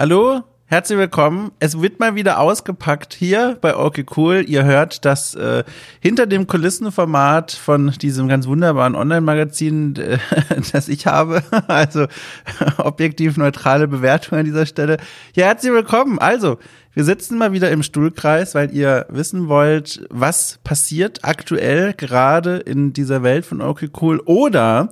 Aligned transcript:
Hallo, 0.00 0.44
herzlich 0.64 0.98
willkommen. 0.98 1.52
Es 1.58 1.78
wird 1.78 2.00
mal 2.00 2.14
wieder 2.14 2.40
ausgepackt 2.40 3.12
hier 3.12 3.58
bei 3.60 3.76
Okay 3.76 4.06
Cool. 4.16 4.42
Ihr 4.48 4.64
hört 4.64 5.04
das 5.04 5.34
äh, 5.34 5.62
hinter 6.00 6.26
dem 6.26 6.46
Kulissenformat 6.46 7.52
von 7.52 7.90
diesem 7.90 8.26
ganz 8.26 8.46
wunderbaren 8.46 8.94
Online-Magazin, 8.94 9.96
äh, 9.96 10.16
das 10.72 10.88
ich 10.88 11.06
habe. 11.06 11.42
Also 11.68 12.06
objektiv 12.78 13.36
neutrale 13.36 13.88
Bewertung 13.88 14.38
an 14.38 14.46
dieser 14.46 14.64
Stelle. 14.64 14.96
Ja, 15.34 15.48
herzlich 15.48 15.70
willkommen. 15.70 16.18
Also, 16.18 16.56
wir 16.94 17.04
sitzen 17.04 17.36
mal 17.36 17.52
wieder 17.52 17.70
im 17.70 17.82
Stuhlkreis, 17.82 18.54
weil 18.54 18.74
ihr 18.74 19.04
wissen 19.10 19.48
wollt, 19.48 20.06
was 20.08 20.60
passiert 20.64 21.26
aktuell 21.26 21.92
gerade 21.92 22.56
in 22.56 22.94
dieser 22.94 23.22
Welt 23.22 23.44
von 23.44 23.60
Okay 23.60 23.90
Cool 24.00 24.18
oder 24.20 24.88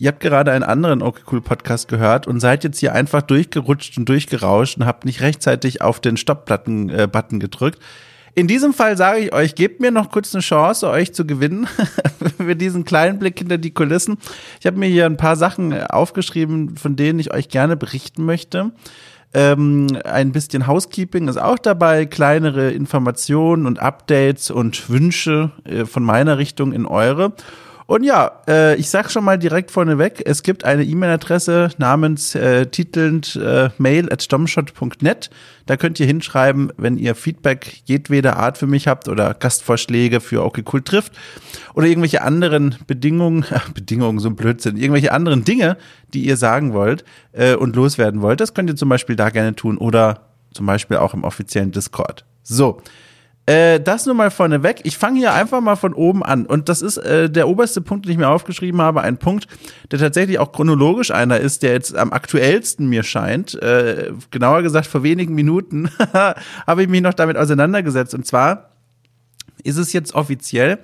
Ihr 0.00 0.08
habt 0.08 0.20
gerade 0.20 0.50
einen 0.50 0.64
anderen 0.64 1.02
Okay 1.02 1.20
Cool 1.30 1.42
Podcast 1.42 1.86
gehört 1.86 2.26
und 2.26 2.40
seid 2.40 2.64
jetzt 2.64 2.78
hier 2.80 2.94
einfach 2.94 3.20
durchgerutscht 3.20 3.98
und 3.98 4.08
durchgerauscht 4.08 4.78
und 4.78 4.86
habt 4.86 5.04
nicht 5.04 5.20
rechtzeitig 5.20 5.82
auf 5.82 6.00
den 6.00 6.16
Stopp-Button 6.16 7.38
gedrückt. 7.38 7.78
In 8.34 8.46
diesem 8.46 8.72
Fall 8.72 8.96
sage 8.96 9.18
ich 9.20 9.34
euch, 9.34 9.54
gebt 9.54 9.82
mir 9.82 9.90
noch 9.90 10.10
kurz 10.10 10.34
eine 10.34 10.40
Chance, 10.40 10.88
euch 10.88 11.12
zu 11.12 11.26
gewinnen 11.26 11.66
für 12.38 12.56
diesen 12.56 12.86
kleinen 12.86 13.18
Blick 13.18 13.40
hinter 13.40 13.58
die 13.58 13.72
Kulissen. 13.72 14.16
Ich 14.58 14.66
habe 14.66 14.78
mir 14.78 14.88
hier 14.88 15.04
ein 15.04 15.18
paar 15.18 15.36
Sachen 15.36 15.78
aufgeschrieben, 15.78 16.78
von 16.78 16.96
denen 16.96 17.18
ich 17.18 17.34
euch 17.34 17.50
gerne 17.50 17.76
berichten 17.76 18.24
möchte. 18.24 18.72
Ähm, 19.34 19.98
ein 20.04 20.32
bisschen 20.32 20.66
Housekeeping 20.66 21.28
ist 21.28 21.36
auch 21.36 21.58
dabei, 21.58 22.06
kleinere 22.06 22.70
Informationen 22.70 23.66
und 23.66 23.80
Updates 23.80 24.50
und 24.50 24.88
Wünsche 24.88 25.50
äh, 25.64 25.84
von 25.84 26.02
meiner 26.04 26.38
Richtung 26.38 26.72
in 26.72 26.86
eure. 26.86 27.34
Und 27.90 28.04
ja, 28.04 28.42
äh, 28.46 28.76
ich 28.76 28.88
sag 28.88 29.10
schon 29.10 29.24
mal 29.24 29.36
direkt 29.36 29.72
vorneweg, 29.72 30.22
es 30.24 30.44
gibt 30.44 30.62
eine 30.64 30.84
E-Mail-Adresse 30.84 31.70
namens 31.78 32.36
äh, 32.36 32.66
titelnd 32.66 33.34
äh, 33.34 33.70
mail 33.78 34.12
at 34.12 34.22
stomshot.net. 34.22 35.28
Da 35.66 35.76
könnt 35.76 35.98
ihr 35.98 36.06
hinschreiben, 36.06 36.72
wenn 36.76 36.98
ihr 36.98 37.16
Feedback 37.16 37.82
jedweder 37.86 38.36
Art 38.36 38.58
für 38.58 38.68
mich 38.68 38.86
habt 38.86 39.08
oder 39.08 39.34
Gastvorschläge 39.34 40.20
für 40.20 40.44
Okay 40.44 40.62
Cool 40.72 40.82
trifft 40.82 41.14
oder 41.74 41.88
irgendwelche 41.88 42.22
anderen 42.22 42.76
Bedingungen, 42.86 43.44
Bedingungen, 43.74 44.20
so 44.20 44.28
ein 44.28 44.36
Blödsinn, 44.36 44.76
irgendwelche 44.76 45.10
anderen 45.10 45.42
Dinge, 45.42 45.76
die 46.14 46.24
ihr 46.24 46.36
sagen 46.36 46.72
wollt 46.72 47.02
äh, 47.32 47.56
und 47.56 47.74
loswerden 47.74 48.22
wollt. 48.22 48.38
Das 48.38 48.54
könnt 48.54 48.70
ihr 48.70 48.76
zum 48.76 48.88
Beispiel 48.88 49.16
da 49.16 49.30
gerne 49.30 49.56
tun 49.56 49.78
oder 49.78 50.28
zum 50.54 50.64
Beispiel 50.64 50.98
auch 50.98 51.12
im 51.12 51.24
offiziellen 51.24 51.72
Discord. 51.72 52.24
So. 52.44 52.82
Äh, 53.50 53.80
das 53.80 54.06
nur 54.06 54.14
mal 54.14 54.30
vorneweg. 54.30 54.80
Ich 54.84 54.96
fange 54.96 55.18
hier 55.18 55.34
einfach 55.34 55.60
mal 55.60 55.74
von 55.74 55.92
oben 55.92 56.22
an. 56.22 56.46
Und 56.46 56.68
das 56.68 56.82
ist 56.82 56.98
äh, 56.98 57.28
der 57.28 57.48
oberste 57.48 57.80
Punkt, 57.80 58.06
den 58.06 58.12
ich 58.12 58.18
mir 58.18 58.28
aufgeschrieben 58.28 58.80
habe. 58.80 59.00
Ein 59.00 59.18
Punkt, 59.18 59.48
der 59.90 59.98
tatsächlich 59.98 60.38
auch 60.38 60.52
chronologisch 60.52 61.10
einer 61.10 61.40
ist, 61.40 61.64
der 61.64 61.72
jetzt 61.72 61.96
am 61.96 62.12
aktuellsten 62.12 62.88
mir 62.88 63.02
scheint. 63.02 63.60
Äh, 63.60 64.12
genauer 64.30 64.62
gesagt, 64.62 64.86
vor 64.86 65.02
wenigen 65.02 65.34
Minuten 65.34 65.90
habe 66.66 66.82
ich 66.82 66.88
mich 66.88 67.00
noch 67.00 67.14
damit 67.14 67.36
auseinandergesetzt. 67.36 68.14
Und 68.14 68.24
zwar 68.24 68.70
ist 69.64 69.78
es 69.78 69.92
jetzt 69.92 70.14
offiziell, 70.14 70.78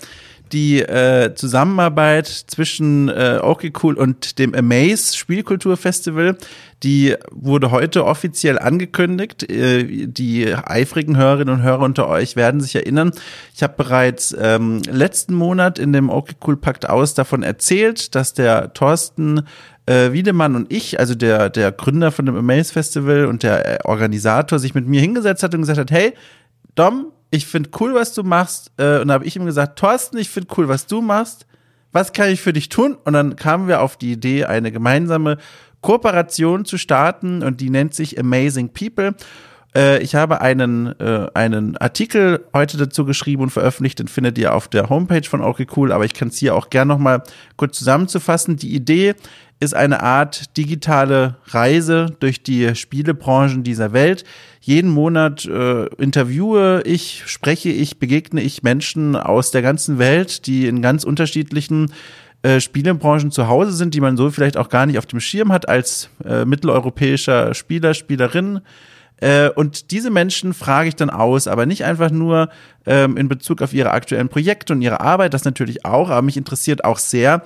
die 0.52 0.80
äh, 0.80 1.34
Zusammenarbeit 1.34 2.26
zwischen 2.26 3.08
äh, 3.08 3.38
Okay 3.42 3.72
Cool 3.82 3.94
und 3.94 4.38
dem 4.38 4.54
Amaze 4.54 5.16
Spielkulturfestival, 5.16 6.36
die 6.82 7.14
wurde 7.30 7.70
heute 7.70 8.04
offiziell 8.04 8.58
angekündigt. 8.58 9.50
Äh, 9.50 10.06
die 10.06 10.54
eifrigen 10.54 11.16
Hörerinnen 11.16 11.54
und 11.54 11.62
Hörer 11.62 11.82
unter 11.82 12.08
euch 12.08 12.36
werden 12.36 12.60
sich 12.60 12.76
erinnern. 12.76 13.12
Ich 13.54 13.62
habe 13.62 13.74
bereits 13.76 14.36
ähm, 14.38 14.82
letzten 14.90 15.34
Monat 15.34 15.78
in 15.78 15.92
dem 15.92 16.10
Okay 16.10 16.36
Cool 16.46 16.56
Pakt 16.56 16.88
aus 16.88 17.14
davon 17.14 17.42
erzählt, 17.42 18.14
dass 18.14 18.34
der 18.34 18.72
Thorsten 18.72 19.42
äh, 19.86 20.12
Wiedemann 20.12 20.56
und 20.56 20.72
ich, 20.72 21.00
also 21.00 21.14
der, 21.14 21.48
der 21.48 21.72
Gründer 21.72 22.12
von 22.12 22.26
dem 22.26 22.36
Amaze 22.36 22.72
Festival 22.72 23.26
und 23.26 23.42
der 23.42 23.80
äh, 23.80 23.84
Organisator, 23.84 24.58
sich 24.58 24.74
mit 24.74 24.86
mir 24.86 25.00
hingesetzt 25.00 25.42
hat 25.42 25.54
und 25.54 25.60
gesagt 25.60 25.78
hat, 25.78 25.90
hey, 25.90 26.12
Dom, 26.74 27.12
ich 27.30 27.46
finde 27.46 27.70
cool, 27.80 27.94
was 27.94 28.14
du 28.14 28.22
machst. 28.22 28.72
Äh, 28.76 29.00
und 29.00 29.08
da 29.08 29.14
habe 29.14 29.24
ich 29.24 29.36
ihm 29.36 29.46
gesagt, 29.46 29.78
Thorsten, 29.78 30.18
ich 30.18 30.30
finde 30.30 30.48
cool, 30.56 30.68
was 30.68 30.86
du 30.86 31.00
machst. 31.00 31.46
Was 31.92 32.12
kann 32.12 32.30
ich 32.30 32.40
für 32.40 32.52
dich 32.52 32.68
tun? 32.68 32.96
Und 33.04 33.14
dann 33.14 33.36
kamen 33.36 33.68
wir 33.68 33.80
auf 33.80 33.96
die 33.96 34.12
Idee, 34.12 34.44
eine 34.44 34.70
gemeinsame 34.70 35.38
Kooperation 35.80 36.64
zu 36.64 36.78
starten 36.78 37.42
und 37.42 37.60
die 37.60 37.70
nennt 37.70 37.94
sich 37.94 38.18
Amazing 38.18 38.70
People. 38.70 39.14
Äh, 39.74 40.02
ich 40.02 40.14
habe 40.14 40.40
einen, 40.40 40.98
äh, 41.00 41.28
einen 41.34 41.76
Artikel 41.76 42.44
heute 42.52 42.76
dazu 42.76 43.04
geschrieben 43.04 43.42
und 43.42 43.50
veröffentlicht, 43.50 43.98
den 43.98 44.08
findet 44.08 44.38
ihr 44.38 44.54
auf 44.54 44.68
der 44.68 44.88
Homepage 44.88 45.22
von 45.28 45.42
Okay 45.42 45.66
Cool, 45.76 45.92
aber 45.92 46.04
ich 46.04 46.14
kann 46.14 46.28
es 46.28 46.38
hier 46.38 46.54
auch 46.54 46.70
gerne 46.70 46.92
nochmal 46.92 47.22
kurz 47.56 47.78
zusammenzufassen. 47.78 48.56
Die 48.56 48.74
Idee 48.74 49.14
ist 49.58 49.74
eine 49.74 50.02
Art 50.02 50.56
digitale 50.56 51.36
Reise 51.46 52.14
durch 52.20 52.42
die 52.42 52.74
Spielebranchen 52.74 53.62
dieser 53.62 53.92
Welt. 53.92 54.24
Jeden 54.60 54.90
Monat 54.90 55.46
äh, 55.46 55.86
interviewe 55.96 56.82
ich, 56.84 57.22
spreche 57.26 57.70
ich, 57.70 57.98
begegne 57.98 58.42
ich 58.42 58.62
Menschen 58.62 59.16
aus 59.16 59.50
der 59.52 59.62
ganzen 59.62 59.98
Welt, 59.98 60.46
die 60.46 60.66
in 60.66 60.82
ganz 60.82 61.04
unterschiedlichen 61.04 61.92
äh, 62.42 62.60
Spielebranchen 62.60 63.30
zu 63.30 63.48
Hause 63.48 63.72
sind, 63.72 63.94
die 63.94 64.00
man 64.00 64.16
so 64.16 64.30
vielleicht 64.30 64.58
auch 64.58 64.68
gar 64.68 64.84
nicht 64.84 64.98
auf 64.98 65.06
dem 65.06 65.20
Schirm 65.20 65.52
hat 65.52 65.68
als 65.68 66.10
äh, 66.24 66.44
mitteleuropäischer 66.44 67.54
Spieler, 67.54 67.94
Spielerin. 67.94 68.60
Äh, 69.18 69.48
und 69.48 69.90
diese 69.90 70.10
Menschen 70.10 70.52
frage 70.52 70.88
ich 70.88 70.96
dann 70.96 71.08
aus, 71.08 71.48
aber 71.48 71.64
nicht 71.64 71.84
einfach 71.84 72.10
nur 72.10 72.50
ähm, 72.84 73.16
in 73.16 73.28
Bezug 73.28 73.62
auf 73.62 73.72
ihre 73.72 73.92
aktuellen 73.92 74.28
Projekte 74.28 74.74
und 74.74 74.82
ihre 74.82 75.00
Arbeit, 75.00 75.32
das 75.32 75.46
natürlich 75.46 75.86
auch, 75.86 76.10
aber 76.10 76.20
mich 76.20 76.36
interessiert 76.36 76.84
auch 76.84 76.98
sehr, 76.98 77.42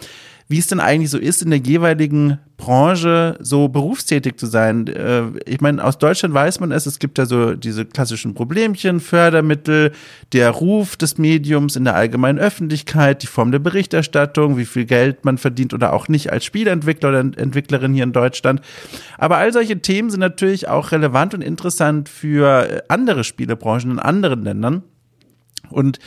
wie 0.51 0.59
es 0.59 0.67
denn 0.67 0.81
eigentlich 0.81 1.11
so 1.11 1.19
ist, 1.19 1.43
in 1.43 1.51
der 1.51 1.61
jeweiligen 1.61 2.41
Branche 2.57 3.39
so 3.39 3.69
berufstätig 3.69 4.37
zu 4.37 4.47
sein. 4.47 4.89
Äh, 4.89 5.27
ich 5.47 5.61
meine, 5.61 5.83
aus 5.83 5.97
Deutschland 5.97 6.35
weiß 6.35 6.59
man 6.59 6.73
es, 6.73 6.87
es 6.87 6.99
gibt 6.99 7.19
ja 7.19 7.25
so 7.25 7.55
diese 7.55 7.85
klassischen 7.85 8.35
Problemchen, 8.35 8.99
Fördermittel, 8.99 9.93
der 10.33 10.51
Ruf 10.51 10.97
des 10.97 11.19
Mediums 11.19 11.77
in 11.77 11.85
der 11.85 11.95
allgemeinen 11.95 12.41
Öffentlichkeit, 12.41 13.23
die 13.23 13.29
Form 13.29 13.53
der 13.53 13.61
Berichterstattung, 13.61 14.57
wie 14.57 14.65
viel 14.65 14.87
Geld 14.87 15.25
man 15.25 15.39
verdient 15.39 15.73
oder 15.73 15.93
auch 15.93 16.09
nicht 16.09 16.33
als 16.33 16.45
Spielentwickler 16.45 17.11
oder 17.11 17.21
Entwicklerin 17.21 17.95
hier 17.95 18.03
in 18.03 18.13
Deutschland. 18.13 18.61
Aber 19.19 19.37
all 19.37 19.53
solche 19.53 19.81
Themen 19.81 20.11
sind 20.11 20.21
natürlich 20.21 20.67
auch 20.67 20.91
relevant 20.91 21.33
und 21.33 21.43
interessant 21.43 22.09
für 22.09 22.83
andere 22.89 23.23
Spielebranchen 23.23 23.93
in 23.93 23.99
anderen 24.01 24.43
Ländern. 24.43 24.83
Und 25.71 26.01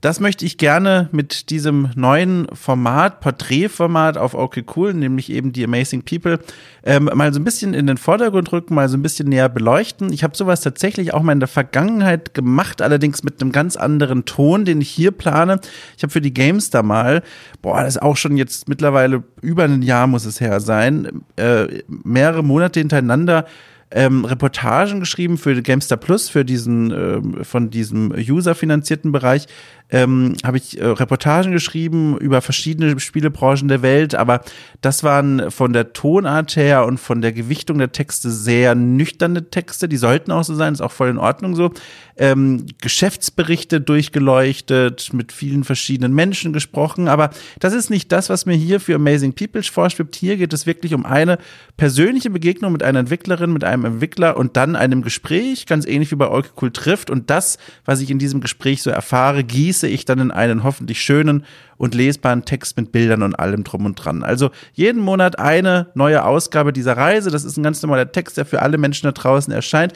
das 0.00 0.20
möchte 0.20 0.44
ich 0.44 0.58
gerne 0.58 1.08
mit 1.12 1.50
diesem 1.50 1.90
neuen 1.94 2.46
Format, 2.52 3.20
Porträtformat 3.20 4.18
auf 4.18 4.34
OK 4.34 4.64
Cool, 4.76 4.94
nämlich 4.94 5.30
eben 5.30 5.52
die 5.52 5.64
Amazing 5.64 6.02
People, 6.02 6.38
ähm, 6.84 7.10
mal 7.14 7.32
so 7.32 7.40
ein 7.40 7.44
bisschen 7.44 7.74
in 7.74 7.86
den 7.86 7.96
Vordergrund 7.96 8.52
rücken, 8.52 8.74
mal 8.74 8.88
so 8.88 8.96
ein 8.96 9.02
bisschen 9.02 9.28
näher 9.28 9.48
beleuchten. 9.48 10.12
Ich 10.12 10.22
habe 10.22 10.36
sowas 10.36 10.60
tatsächlich 10.60 11.14
auch 11.14 11.22
mal 11.22 11.32
in 11.32 11.40
der 11.40 11.48
Vergangenheit 11.48 12.34
gemacht, 12.34 12.82
allerdings 12.82 13.22
mit 13.22 13.40
einem 13.40 13.52
ganz 13.52 13.76
anderen 13.76 14.24
Ton, 14.24 14.64
den 14.64 14.80
ich 14.80 14.90
hier 14.90 15.10
plane. 15.10 15.60
Ich 15.96 16.02
habe 16.02 16.12
für 16.12 16.20
die 16.20 16.34
Games 16.34 16.70
da 16.70 16.82
mal, 16.82 17.22
boah, 17.62 17.82
das 17.82 17.96
ist 17.96 18.02
auch 18.02 18.16
schon 18.16 18.36
jetzt 18.36 18.68
mittlerweile 18.68 19.22
über 19.40 19.64
ein 19.64 19.82
Jahr 19.82 20.06
muss 20.06 20.24
es 20.24 20.40
her 20.40 20.60
sein, 20.60 21.24
äh, 21.36 21.82
mehrere 21.88 22.42
Monate 22.42 22.80
hintereinander 22.80 23.46
ähm, 23.90 24.24
Reportagen 24.24 25.00
geschrieben 25.00 25.38
für 25.38 25.60
Gamestar 25.62 25.98
Plus, 25.98 26.28
für 26.28 26.44
diesen 26.44 26.90
ähm, 26.90 27.44
von 27.44 27.70
diesem 27.70 28.12
user-finanzierten 28.12 29.12
Bereich, 29.12 29.46
ähm, 29.88 30.34
habe 30.44 30.56
ich 30.56 30.80
äh, 30.80 30.84
Reportagen 30.84 31.52
geschrieben 31.52 32.18
über 32.18 32.42
verschiedene 32.42 32.98
Spielebranchen 32.98 33.68
der 33.68 33.82
Welt, 33.82 34.16
aber 34.16 34.40
das 34.80 35.04
waren 35.04 35.50
von 35.52 35.72
der 35.72 35.92
Tonart 35.92 36.56
her 36.56 36.86
und 36.86 36.98
von 36.98 37.20
der 37.20 37.32
Gewichtung 37.32 37.78
der 37.78 37.92
Texte 37.92 38.30
sehr 38.30 38.74
nüchterne 38.74 39.48
Texte, 39.48 39.88
die 39.88 39.96
sollten 39.96 40.32
auch 40.32 40.42
so 40.42 40.56
sein, 40.56 40.72
ist 40.72 40.80
auch 40.80 40.90
voll 40.90 41.08
in 41.08 41.18
Ordnung 41.18 41.54
so. 41.54 41.70
Ähm, 42.16 42.66
Geschäftsberichte 42.80 43.80
durchgeleuchtet, 43.80 45.12
mit 45.12 45.30
vielen 45.30 45.62
verschiedenen 45.62 46.14
Menschen 46.14 46.52
gesprochen, 46.52 47.06
aber 47.06 47.30
das 47.60 47.72
ist 47.72 47.90
nicht 47.90 48.10
das, 48.10 48.28
was 48.28 48.46
mir 48.46 48.56
hier 48.56 48.80
für 48.80 48.96
Amazing 48.96 49.34
People 49.34 49.62
vorschwebt. 49.62 50.16
Hier 50.16 50.36
geht 50.36 50.52
es 50.52 50.66
wirklich 50.66 50.94
um 50.94 51.06
eine 51.06 51.38
persönliche 51.76 52.30
Begegnung 52.30 52.72
mit 52.72 52.82
einer 52.82 53.00
Entwicklerin, 53.00 53.52
mit 53.52 53.62
einem 53.62 53.75
Entwickler 53.84 54.36
und 54.36 54.56
dann 54.56 54.74
einem 54.76 55.02
Gespräch, 55.02 55.66
ganz 55.66 55.86
ähnlich 55.86 56.10
wie 56.10 56.16
bei 56.16 56.28
Euke 56.28 56.50
Cool 56.60 56.72
trifft 56.72 57.10
und 57.10 57.30
das, 57.30 57.58
was 57.84 58.00
ich 58.00 58.10
in 58.10 58.18
diesem 58.18 58.40
Gespräch 58.40 58.82
so 58.82 58.90
erfahre, 58.90 59.44
gieße 59.44 59.66
gieße 59.66 59.88
ich 59.88 60.04
dann 60.04 60.18
in 60.20 60.30
einen 60.30 60.64
hoffentlich 60.64 61.00
schönen 61.00 61.44
und 61.76 61.94
lesbaren 61.94 62.44
Text 62.44 62.76
mit 62.76 62.92
Bildern 62.92 63.22
und 63.22 63.34
allem 63.34 63.64
drum 63.64 63.84
und 63.84 63.96
dran. 63.96 64.22
Also 64.22 64.50
jeden 64.72 65.02
Monat 65.02 65.38
eine 65.38 65.88
neue 65.94 66.24
Ausgabe 66.24 66.72
dieser 66.72 66.96
Reise. 66.96 67.30
Das 67.30 67.44
ist 67.44 67.56
ein 67.56 67.62
ganz 67.62 67.82
normaler 67.82 68.10
Text, 68.10 68.36
der 68.36 68.46
für 68.46 68.62
alle 68.62 68.78
Menschen 68.78 69.06
da 69.06 69.12
draußen 69.12 69.52
erscheint. 69.52 69.92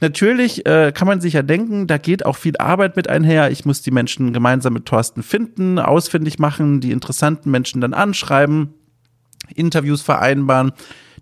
Natürlich 0.00 0.66
äh, 0.66 0.92
kann 0.92 1.06
man 1.06 1.20
sich 1.20 1.34
ja 1.34 1.42
denken, 1.42 1.86
da 1.86 1.98
geht 1.98 2.26
auch 2.26 2.36
viel 2.36 2.56
Arbeit 2.56 2.96
mit 2.96 3.08
einher. 3.08 3.50
Ich 3.50 3.64
muss 3.64 3.82
die 3.82 3.92
Menschen 3.92 4.32
gemeinsam 4.32 4.72
mit 4.72 4.86
Thorsten 4.86 5.22
finden, 5.22 5.78
ausfindig 5.78 6.38
machen, 6.38 6.80
die 6.80 6.90
interessanten 6.90 7.50
Menschen 7.50 7.80
dann 7.80 7.94
anschreiben, 7.94 8.74
Interviews 9.54 10.02
vereinbaren 10.02 10.72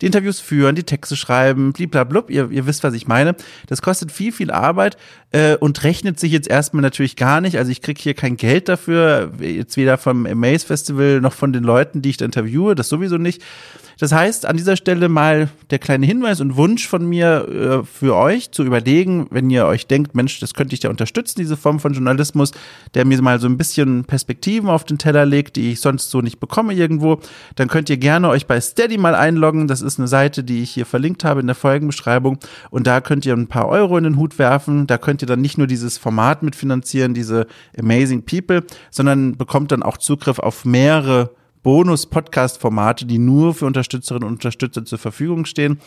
die 0.00 0.06
Interviews 0.06 0.40
führen, 0.40 0.74
die 0.74 0.84
Texte 0.84 1.16
schreiben, 1.16 1.72
bliblablub, 1.72 2.30
ihr, 2.30 2.50
ihr 2.50 2.66
wisst, 2.66 2.84
was 2.84 2.94
ich 2.94 3.06
meine. 3.06 3.34
Das 3.66 3.82
kostet 3.82 4.12
viel, 4.12 4.32
viel 4.32 4.50
Arbeit 4.50 4.96
äh, 5.32 5.56
und 5.56 5.82
rechnet 5.84 6.18
sich 6.18 6.32
jetzt 6.32 6.48
erstmal 6.48 6.82
natürlich 6.82 7.16
gar 7.16 7.40
nicht. 7.40 7.58
Also 7.58 7.70
ich 7.70 7.82
kriege 7.82 8.00
hier 8.00 8.14
kein 8.14 8.36
Geld 8.36 8.68
dafür, 8.68 9.32
jetzt 9.40 9.76
weder 9.76 9.98
vom 9.98 10.26
Amaze 10.26 10.66
Festival 10.66 11.20
noch 11.20 11.32
von 11.32 11.52
den 11.52 11.64
Leuten, 11.64 12.02
die 12.02 12.10
ich 12.10 12.16
da 12.16 12.24
interviewe, 12.24 12.74
das 12.74 12.88
sowieso 12.88 13.18
nicht. 13.18 13.42
Das 14.00 14.12
heißt, 14.12 14.46
an 14.46 14.56
dieser 14.56 14.76
Stelle 14.76 15.10
mal 15.10 15.50
der 15.68 15.78
kleine 15.78 16.06
Hinweis 16.06 16.40
und 16.40 16.56
Wunsch 16.56 16.88
von 16.88 17.06
mir 17.06 17.82
äh, 17.82 17.84
für 17.84 18.16
euch 18.16 18.50
zu 18.50 18.64
überlegen, 18.64 19.26
wenn 19.30 19.50
ihr 19.50 19.66
euch 19.66 19.88
denkt, 19.88 20.14
Mensch, 20.14 20.40
das 20.40 20.54
könnte 20.54 20.74
ich 20.74 20.82
ja 20.82 20.88
unterstützen, 20.88 21.34
diese 21.38 21.58
Form 21.58 21.80
von 21.80 21.92
Journalismus, 21.92 22.52
der 22.94 23.04
mir 23.04 23.20
mal 23.20 23.38
so 23.38 23.46
ein 23.46 23.58
bisschen 23.58 24.06
Perspektiven 24.06 24.70
auf 24.70 24.84
den 24.84 24.96
Teller 24.96 25.26
legt, 25.26 25.56
die 25.56 25.72
ich 25.72 25.82
sonst 25.82 26.10
so 26.10 26.22
nicht 26.22 26.40
bekomme 26.40 26.72
irgendwo, 26.72 27.20
dann 27.56 27.68
könnt 27.68 27.90
ihr 27.90 27.98
gerne 27.98 28.30
euch 28.30 28.46
bei 28.46 28.58
Steady 28.58 28.96
mal 28.96 29.14
einloggen. 29.14 29.68
Das 29.68 29.82
ist 29.82 29.89
eine 29.98 30.08
Seite, 30.08 30.44
die 30.44 30.62
ich 30.62 30.70
hier 30.70 30.86
verlinkt 30.86 31.24
habe 31.24 31.40
in 31.40 31.46
der 31.46 31.56
Folgenbeschreibung. 31.56 32.38
Und 32.70 32.86
da 32.86 33.00
könnt 33.00 33.26
ihr 33.26 33.34
ein 33.34 33.48
paar 33.48 33.68
Euro 33.68 33.96
in 33.96 34.04
den 34.04 34.16
Hut 34.16 34.38
werfen. 34.38 34.86
Da 34.86 34.98
könnt 34.98 35.22
ihr 35.22 35.26
dann 35.26 35.40
nicht 35.40 35.58
nur 35.58 35.66
dieses 35.66 35.98
Format 35.98 36.42
mitfinanzieren, 36.42 37.14
diese 37.14 37.46
Amazing 37.78 38.24
People, 38.24 38.64
sondern 38.90 39.36
bekommt 39.36 39.72
dann 39.72 39.82
auch 39.82 39.96
Zugriff 39.96 40.38
auf 40.38 40.64
mehrere 40.64 41.30
Bonus-Podcast-Formate, 41.62 43.06
die 43.06 43.18
nur 43.18 43.54
für 43.54 43.66
Unterstützerinnen 43.66 44.26
und 44.26 44.34
Unterstützer 44.34 44.84
zur 44.84 44.98
Verfügung 44.98 45.44
stehen. 45.44 45.78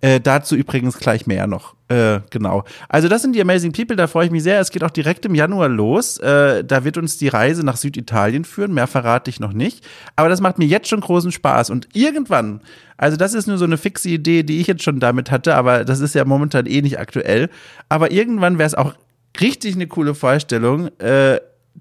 Äh, 0.00 0.20
dazu 0.20 0.56
übrigens 0.56 0.98
gleich 0.98 1.26
mehr 1.26 1.46
noch. 1.46 1.74
Äh, 1.88 2.20
genau. 2.30 2.64
Also 2.88 3.08
das 3.08 3.22
sind 3.22 3.34
die 3.34 3.40
Amazing 3.40 3.72
People, 3.72 3.96
da 3.96 4.06
freue 4.06 4.26
ich 4.26 4.30
mich 4.30 4.42
sehr. 4.42 4.60
Es 4.60 4.70
geht 4.70 4.84
auch 4.84 4.90
direkt 4.90 5.24
im 5.24 5.34
Januar 5.34 5.68
los. 5.68 6.18
Äh, 6.18 6.64
da 6.64 6.84
wird 6.84 6.98
uns 6.98 7.16
die 7.18 7.28
Reise 7.28 7.64
nach 7.64 7.76
Süditalien 7.76 8.44
führen. 8.44 8.74
Mehr 8.74 8.86
verrate 8.86 9.30
ich 9.30 9.40
noch 9.40 9.52
nicht. 9.52 9.86
Aber 10.14 10.28
das 10.28 10.40
macht 10.40 10.58
mir 10.58 10.66
jetzt 10.66 10.88
schon 10.88 11.00
großen 11.00 11.32
Spaß. 11.32 11.70
Und 11.70 11.88
irgendwann, 11.94 12.60
also 12.96 13.16
das 13.16 13.34
ist 13.34 13.46
nur 13.46 13.58
so 13.58 13.64
eine 13.64 13.78
fixe 13.78 14.08
Idee, 14.08 14.42
die 14.42 14.60
ich 14.60 14.66
jetzt 14.66 14.82
schon 14.82 15.00
damit 15.00 15.30
hatte, 15.30 15.54
aber 15.54 15.84
das 15.84 16.00
ist 16.00 16.14
ja 16.14 16.24
momentan 16.24 16.66
eh 16.66 16.82
nicht 16.82 16.98
aktuell. 16.98 17.48
Aber 17.88 18.10
irgendwann 18.10 18.58
wäre 18.58 18.66
es 18.66 18.74
auch 18.74 18.94
richtig 19.40 19.74
eine 19.74 19.86
coole 19.86 20.14
Vorstellung, 20.14 20.88
äh, 20.98 21.40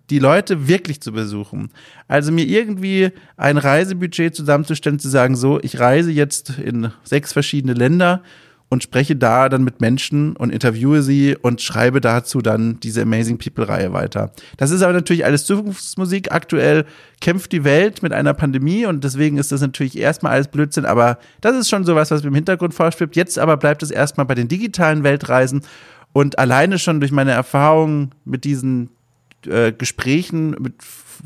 die 0.09 0.19
Leute 0.19 0.67
wirklich 0.67 1.01
zu 1.01 1.11
besuchen. 1.11 1.69
Also 2.07 2.31
mir 2.31 2.45
irgendwie 2.45 3.11
ein 3.37 3.57
Reisebudget 3.57 4.35
zusammenzustellen, 4.35 4.99
zu 4.99 5.09
sagen, 5.09 5.35
so, 5.35 5.59
ich 5.61 5.79
reise 5.79 6.11
jetzt 6.11 6.57
in 6.59 6.91
sechs 7.03 7.33
verschiedene 7.33 7.73
Länder 7.73 8.21
und 8.69 8.83
spreche 8.83 9.15
da 9.15 9.47
dann 9.47 9.63
mit 9.63 9.79
Menschen 9.79 10.35
und 10.35 10.49
interviewe 10.49 11.01
sie 11.01 11.37
und 11.39 11.61
schreibe 11.61 12.01
dazu 12.01 12.41
dann 12.41 12.79
diese 12.79 13.03
Amazing 13.03 13.37
People-Reihe 13.37 13.93
weiter. 13.93 14.31
Das 14.57 14.71
ist 14.71 14.81
aber 14.81 14.93
natürlich 14.93 15.23
alles 15.23 15.45
Zukunftsmusik. 15.45 16.31
Aktuell 16.31 16.85
kämpft 17.21 17.51
die 17.51 17.63
Welt 17.63 18.01
mit 18.01 18.11
einer 18.11 18.33
Pandemie 18.33 18.85
und 18.85 19.03
deswegen 19.03 19.37
ist 19.37 19.51
das 19.51 19.61
natürlich 19.61 19.97
erstmal 19.97 20.33
alles 20.33 20.47
Blödsinn, 20.47 20.85
aber 20.85 21.19
das 21.41 21.55
ist 21.55 21.69
schon 21.69 21.85
sowas, 21.85 22.11
was 22.11 22.23
mir 22.23 22.29
im 22.29 22.35
Hintergrund 22.35 22.73
vorschwebt. 22.73 23.15
Jetzt 23.15 23.37
aber 23.37 23.57
bleibt 23.57 23.83
es 23.83 23.91
erstmal 23.91 24.25
bei 24.25 24.35
den 24.35 24.47
digitalen 24.47 25.03
Weltreisen 25.03 25.61
und 26.11 26.39
alleine 26.39 26.79
schon 26.79 26.99
durch 26.99 27.11
meine 27.11 27.31
Erfahrungen 27.31 28.11
mit 28.25 28.45
diesen 28.45 28.89
äh, 29.47 29.73
Gesprächen 29.77 30.51
mit 30.59 30.73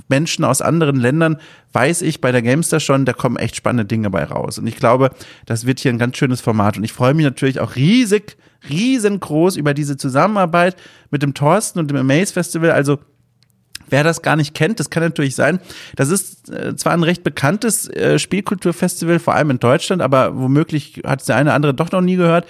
Menschen 0.08 0.46
aus 0.46 0.62
anderen 0.62 0.98
Ländern 0.98 1.38
weiß 1.74 2.02
ich 2.04 2.22
bei 2.22 2.32
der 2.32 2.42
Gamester 2.42 2.80
schon, 2.80 3.06
da 3.06 3.14
kommen 3.14 3.38
echt 3.38 3.56
spannende 3.56 3.86
Dinge 3.86 4.10
bei 4.10 4.24
raus. 4.24 4.58
Und 4.58 4.68
ich 4.68 4.76
glaube, 4.76 5.12
das 5.46 5.66
wird 5.66 5.80
hier 5.80 5.92
ein 5.92 5.98
ganz 5.98 6.18
schönes 6.18 6.42
Format. 6.42 6.78
Und 6.78 6.84
ich 6.84 6.94
freue 6.94 7.14
mich 7.14 7.26
natürlich 7.26 7.60
auch 7.60 7.76
riesig, 7.76 8.38
riesengroß 8.70 9.56
über 9.56 9.74
diese 9.74 9.98
Zusammenarbeit 9.98 10.76
mit 11.12 11.22
dem 11.22 11.34
Thorsten 11.34 11.80
und 11.80 11.90
dem 11.90 11.98
Amaze 11.98 12.34
Festival. 12.34 12.72
Also 12.72 13.00
Wer 13.90 14.04
das 14.04 14.22
gar 14.22 14.36
nicht 14.36 14.54
kennt, 14.54 14.80
das 14.80 14.90
kann 14.90 15.04
natürlich 15.04 15.36
sein. 15.36 15.60
Das 15.96 16.10
ist 16.10 16.50
äh, 16.50 16.76
zwar 16.76 16.94
ein 16.94 17.04
recht 17.04 17.24
bekanntes 17.24 17.88
äh, 17.90 18.20
Spielkulturfestival, 18.20 19.20
vor 19.20 19.34
allem 19.34 19.50
in 19.50 19.60
Deutschland, 19.60 20.02
aber 20.02 20.38
womöglich 20.38 21.02
hat 21.06 21.22
es 21.22 21.26
der 21.26 21.38
eine 21.38 21.50
oder 21.50 21.56
andere 21.56 21.74
doch 21.74 21.92
noch 21.92 22.02
nie 22.02 22.16
gehört. 22.16 22.46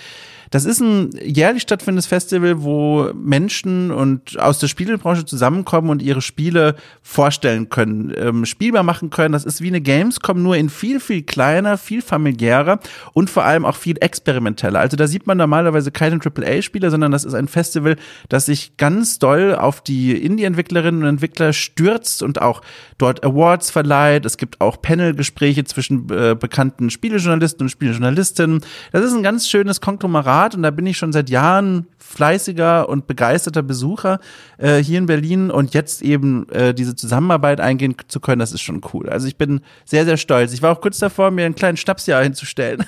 Das 0.51 0.65
ist 0.65 0.79
ein 0.79 1.11
jährlich 1.21 1.61
stattfindendes 1.61 2.07
Festival, 2.07 2.63
wo 2.63 3.11
Menschen 3.13 3.91
und 3.91 4.39
aus 4.39 4.59
der 4.59 4.67
Spielebranche 4.67 5.25
zusammenkommen 5.25 5.89
und 5.89 6.01
ihre 6.01 6.21
Spiele 6.21 6.75
vorstellen 7.03 7.69
können, 7.69 8.13
ähm, 8.15 8.45
spielbar 8.45 8.83
machen 8.83 9.09
können. 9.11 9.33
Das 9.33 9.45
ist 9.45 9.61
wie 9.61 9.67
eine 9.67 9.81
Gamescom, 9.81 10.41
nur 10.41 10.55
in 10.55 10.69
viel, 10.69 10.99
viel 10.99 11.21
kleiner, 11.21 11.77
viel 11.77 12.01
familiärer 12.01 12.79
und 13.13 13.29
vor 13.29 13.43
allem 13.43 13.65
auch 13.65 13.75
viel 13.75 13.97
experimenteller. 13.99 14.79
Also 14.79 14.97
da 14.97 15.07
sieht 15.07 15.27
man 15.27 15.37
normalerweise 15.37 15.91
keine 15.91 16.19
AAA-Spiele, 16.19 16.89
sondern 16.89 17.11
das 17.11 17.25
ist 17.25 17.35
ein 17.35 17.47
Festival, 17.47 17.95
das 18.27 18.47
sich 18.47 18.77
ganz 18.77 19.19
doll 19.19 19.55
auf 19.55 19.81
die 19.81 20.13
Indie-Entwicklerinnen 20.13 21.03
und 21.03 21.09
Entwickler 21.09 21.53
stürzt 21.53 22.23
und 22.23 22.41
auch 22.41 22.61
dort 22.97 23.23
Awards 23.23 23.69
verleiht. 23.69 24.25
Es 24.25 24.37
gibt 24.37 24.61
auch 24.61 24.81
Panelgespräche 24.81 25.63
zwischen 25.65 26.09
äh, 26.09 26.35
bekannten 26.35 26.89
Spielejournalisten 26.89 27.65
und 27.65 27.69
Spielejournalistinnen. 27.69 28.61
Das 28.91 29.03
ist 29.03 29.13
ein 29.13 29.23
ganz 29.23 29.47
schönes 29.47 29.79
Konglomerat 29.81 30.38
Format 30.39 30.55
und 30.55 30.63
da 30.63 30.71
bin 30.71 30.85
ich 30.85 30.97
schon 30.97 31.11
seit 31.11 31.29
Jahren 31.29 31.87
fleißiger 31.97 32.87
und 32.87 33.07
begeisterter 33.07 33.61
Besucher 33.61 34.19
äh, 34.57 34.77
hier 34.77 34.97
in 34.97 35.05
Berlin 35.05 35.51
und 35.51 35.73
jetzt 35.73 36.01
eben 36.01 36.47
äh, 36.49 36.73
diese 36.73 36.95
Zusammenarbeit 36.95 37.59
eingehen 37.59 37.95
zu 38.07 38.19
können, 38.19 38.39
das 38.39 38.53
ist 38.53 38.61
schon 38.61 38.81
cool. 38.93 39.09
Also 39.09 39.27
ich 39.27 39.35
bin 39.35 39.61
sehr, 39.85 40.05
sehr 40.05 40.17
stolz. 40.17 40.53
Ich 40.53 40.61
war 40.61 40.71
auch 40.71 40.81
kurz 40.81 40.99
davor, 40.99 41.31
mir 41.31 41.45
einen 41.45 41.55
kleinen 41.55 41.77
Schnapsjahr 41.77 42.23
hinzustellen. 42.23 42.85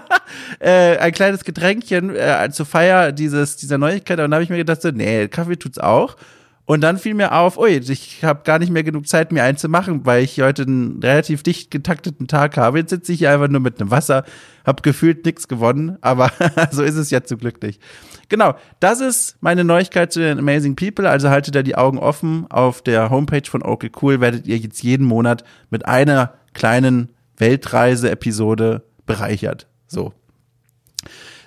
äh, 0.58 0.96
ein 0.96 1.12
kleines 1.12 1.44
Getränkchen 1.44 2.16
äh, 2.16 2.48
zur 2.50 2.66
Feier 2.66 3.12
dieses, 3.12 3.56
dieser 3.56 3.78
Neuigkeit. 3.78 4.18
Und 4.18 4.24
dann 4.24 4.34
habe 4.34 4.44
ich 4.44 4.50
mir 4.50 4.56
gedacht, 4.56 4.80
so, 4.80 4.90
nee, 4.90 5.28
Kaffee 5.28 5.56
tut's 5.56 5.78
auch. 5.78 6.16
Und 6.66 6.80
dann 6.80 6.98
fiel 6.98 7.14
mir 7.14 7.32
auf, 7.32 7.58
ui, 7.58 7.70
ich 7.70 8.24
habe 8.24 8.42
gar 8.42 8.58
nicht 8.58 8.72
mehr 8.72 8.82
genug 8.82 9.06
Zeit, 9.06 9.30
mir 9.30 9.44
einen 9.44 9.56
zu 9.56 9.68
machen, 9.68 10.04
weil 10.04 10.24
ich 10.24 10.40
heute 10.40 10.62
einen 10.62 11.00
relativ 11.00 11.44
dicht 11.44 11.70
getakteten 11.70 12.26
Tag 12.26 12.56
habe. 12.56 12.78
Jetzt 12.78 12.90
sitze 12.90 13.12
ich 13.12 13.20
hier 13.20 13.30
einfach 13.30 13.46
nur 13.48 13.60
mit 13.60 13.80
einem 13.80 13.92
Wasser, 13.92 14.24
habe 14.66 14.82
gefühlt 14.82 15.24
nichts 15.24 15.46
gewonnen, 15.46 15.96
aber 16.00 16.32
so 16.72 16.82
ist 16.82 16.96
es 16.96 17.10
ja 17.10 17.22
zu 17.22 17.36
glücklich. 17.36 17.78
Genau, 18.28 18.56
das 18.80 19.00
ist 19.00 19.36
meine 19.40 19.62
Neuigkeit 19.62 20.12
zu 20.12 20.18
den 20.18 20.40
Amazing 20.40 20.74
People. 20.74 21.08
Also 21.08 21.30
haltet 21.30 21.54
da 21.54 21.62
die 21.62 21.76
Augen 21.76 21.98
offen. 21.98 22.46
Auf 22.50 22.82
der 22.82 23.10
Homepage 23.10 23.48
von 23.48 23.62
Okay 23.62 23.92
Cool 24.02 24.20
werdet 24.20 24.48
ihr 24.48 24.58
jetzt 24.58 24.82
jeden 24.82 25.06
Monat 25.06 25.44
mit 25.70 25.86
einer 25.86 26.34
kleinen 26.52 27.12
Weltreise-Episode 27.36 28.82
bereichert. 29.06 29.68
So. 29.86 30.12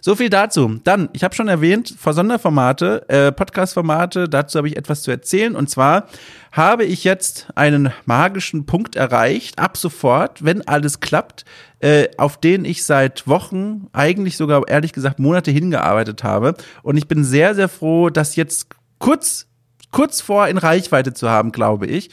So 0.01 0.15
viel 0.15 0.29
dazu. 0.29 0.79
Dann, 0.83 1.09
ich 1.13 1.23
habe 1.23 1.35
schon 1.35 1.47
erwähnt, 1.47 1.93
vor 1.97 2.13
Sonderformate, 2.13 3.07
äh, 3.09 3.31
Podcast-Formate, 3.31 4.29
dazu 4.29 4.57
habe 4.57 4.67
ich 4.67 4.77
etwas 4.77 5.01
zu 5.01 5.11
erzählen. 5.11 5.55
Und 5.55 5.69
zwar 5.69 6.07
habe 6.51 6.85
ich 6.85 7.03
jetzt 7.03 7.47
einen 7.55 7.91
magischen 8.05 8.65
Punkt 8.65 8.95
erreicht, 8.95 9.59
ab 9.59 9.77
sofort, 9.77 10.43
wenn 10.43 10.67
alles 10.67 10.99
klappt, 10.99 11.45
äh, 11.79 12.07
auf 12.17 12.37
den 12.37 12.65
ich 12.65 12.85
seit 12.85 13.27
Wochen, 13.27 13.87
eigentlich 13.93 14.37
sogar 14.37 14.67
ehrlich 14.67 14.93
gesagt 14.93 15.19
Monate 15.19 15.51
hingearbeitet 15.51 16.23
habe. 16.23 16.55
Und 16.81 16.97
ich 16.97 17.07
bin 17.07 17.23
sehr, 17.23 17.55
sehr 17.55 17.69
froh, 17.69 18.09
das 18.09 18.35
jetzt 18.35 18.67
kurz, 18.99 19.47
kurz 19.91 20.21
vor 20.21 20.47
in 20.47 20.57
Reichweite 20.57 21.13
zu 21.13 21.29
haben, 21.29 21.51
glaube 21.51 21.87
ich. 21.87 22.09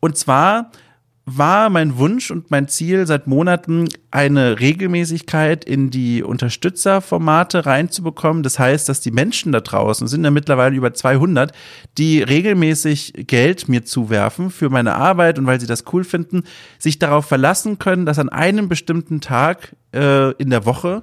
Und 0.00 0.16
zwar 0.16 0.70
war 1.28 1.70
mein 1.70 1.98
Wunsch 1.98 2.30
und 2.30 2.52
mein 2.52 2.68
Ziel 2.68 3.04
seit 3.04 3.26
Monaten, 3.26 3.88
eine 4.12 4.60
Regelmäßigkeit 4.60 5.64
in 5.64 5.90
die 5.90 6.22
Unterstützerformate 6.22 7.66
reinzubekommen. 7.66 8.44
Das 8.44 8.60
heißt, 8.60 8.88
dass 8.88 9.00
die 9.00 9.10
Menschen 9.10 9.50
da 9.50 9.60
draußen, 9.60 10.06
sind 10.06 10.22
ja 10.22 10.30
mittlerweile 10.30 10.76
über 10.76 10.94
200, 10.94 11.50
die 11.98 12.22
regelmäßig 12.22 13.26
Geld 13.26 13.68
mir 13.68 13.84
zuwerfen 13.84 14.50
für 14.50 14.70
meine 14.70 14.94
Arbeit 14.94 15.40
und 15.40 15.46
weil 15.46 15.60
sie 15.60 15.66
das 15.66 15.84
cool 15.92 16.04
finden, 16.04 16.44
sich 16.78 17.00
darauf 17.00 17.26
verlassen 17.26 17.80
können, 17.80 18.06
dass 18.06 18.20
an 18.20 18.28
einem 18.28 18.68
bestimmten 18.68 19.20
Tag 19.20 19.74
äh, 19.92 20.30
in 20.34 20.50
der 20.50 20.64
Woche 20.64 21.02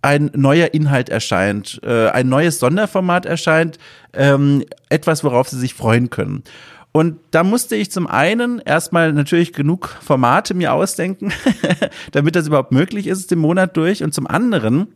ein 0.00 0.30
neuer 0.34 0.72
Inhalt 0.72 1.10
erscheint, 1.10 1.80
äh, 1.82 2.08
ein 2.08 2.30
neues 2.30 2.58
Sonderformat 2.60 3.26
erscheint, 3.26 3.78
ähm, 4.14 4.64
etwas, 4.88 5.22
worauf 5.22 5.50
sie 5.50 5.58
sich 5.58 5.74
freuen 5.74 6.08
können. 6.08 6.44
Und 6.92 7.18
da 7.30 7.44
musste 7.44 7.76
ich 7.76 7.90
zum 7.92 8.06
einen 8.06 8.58
erstmal 8.58 9.12
natürlich 9.12 9.52
genug 9.52 9.96
Formate 10.02 10.54
mir 10.54 10.72
ausdenken, 10.72 11.32
damit 12.12 12.34
das 12.34 12.48
überhaupt 12.48 12.72
möglich 12.72 13.06
ist, 13.06 13.30
den 13.30 13.38
Monat 13.38 13.76
durch. 13.76 14.02
Und 14.02 14.12
zum 14.12 14.26
anderen 14.26 14.88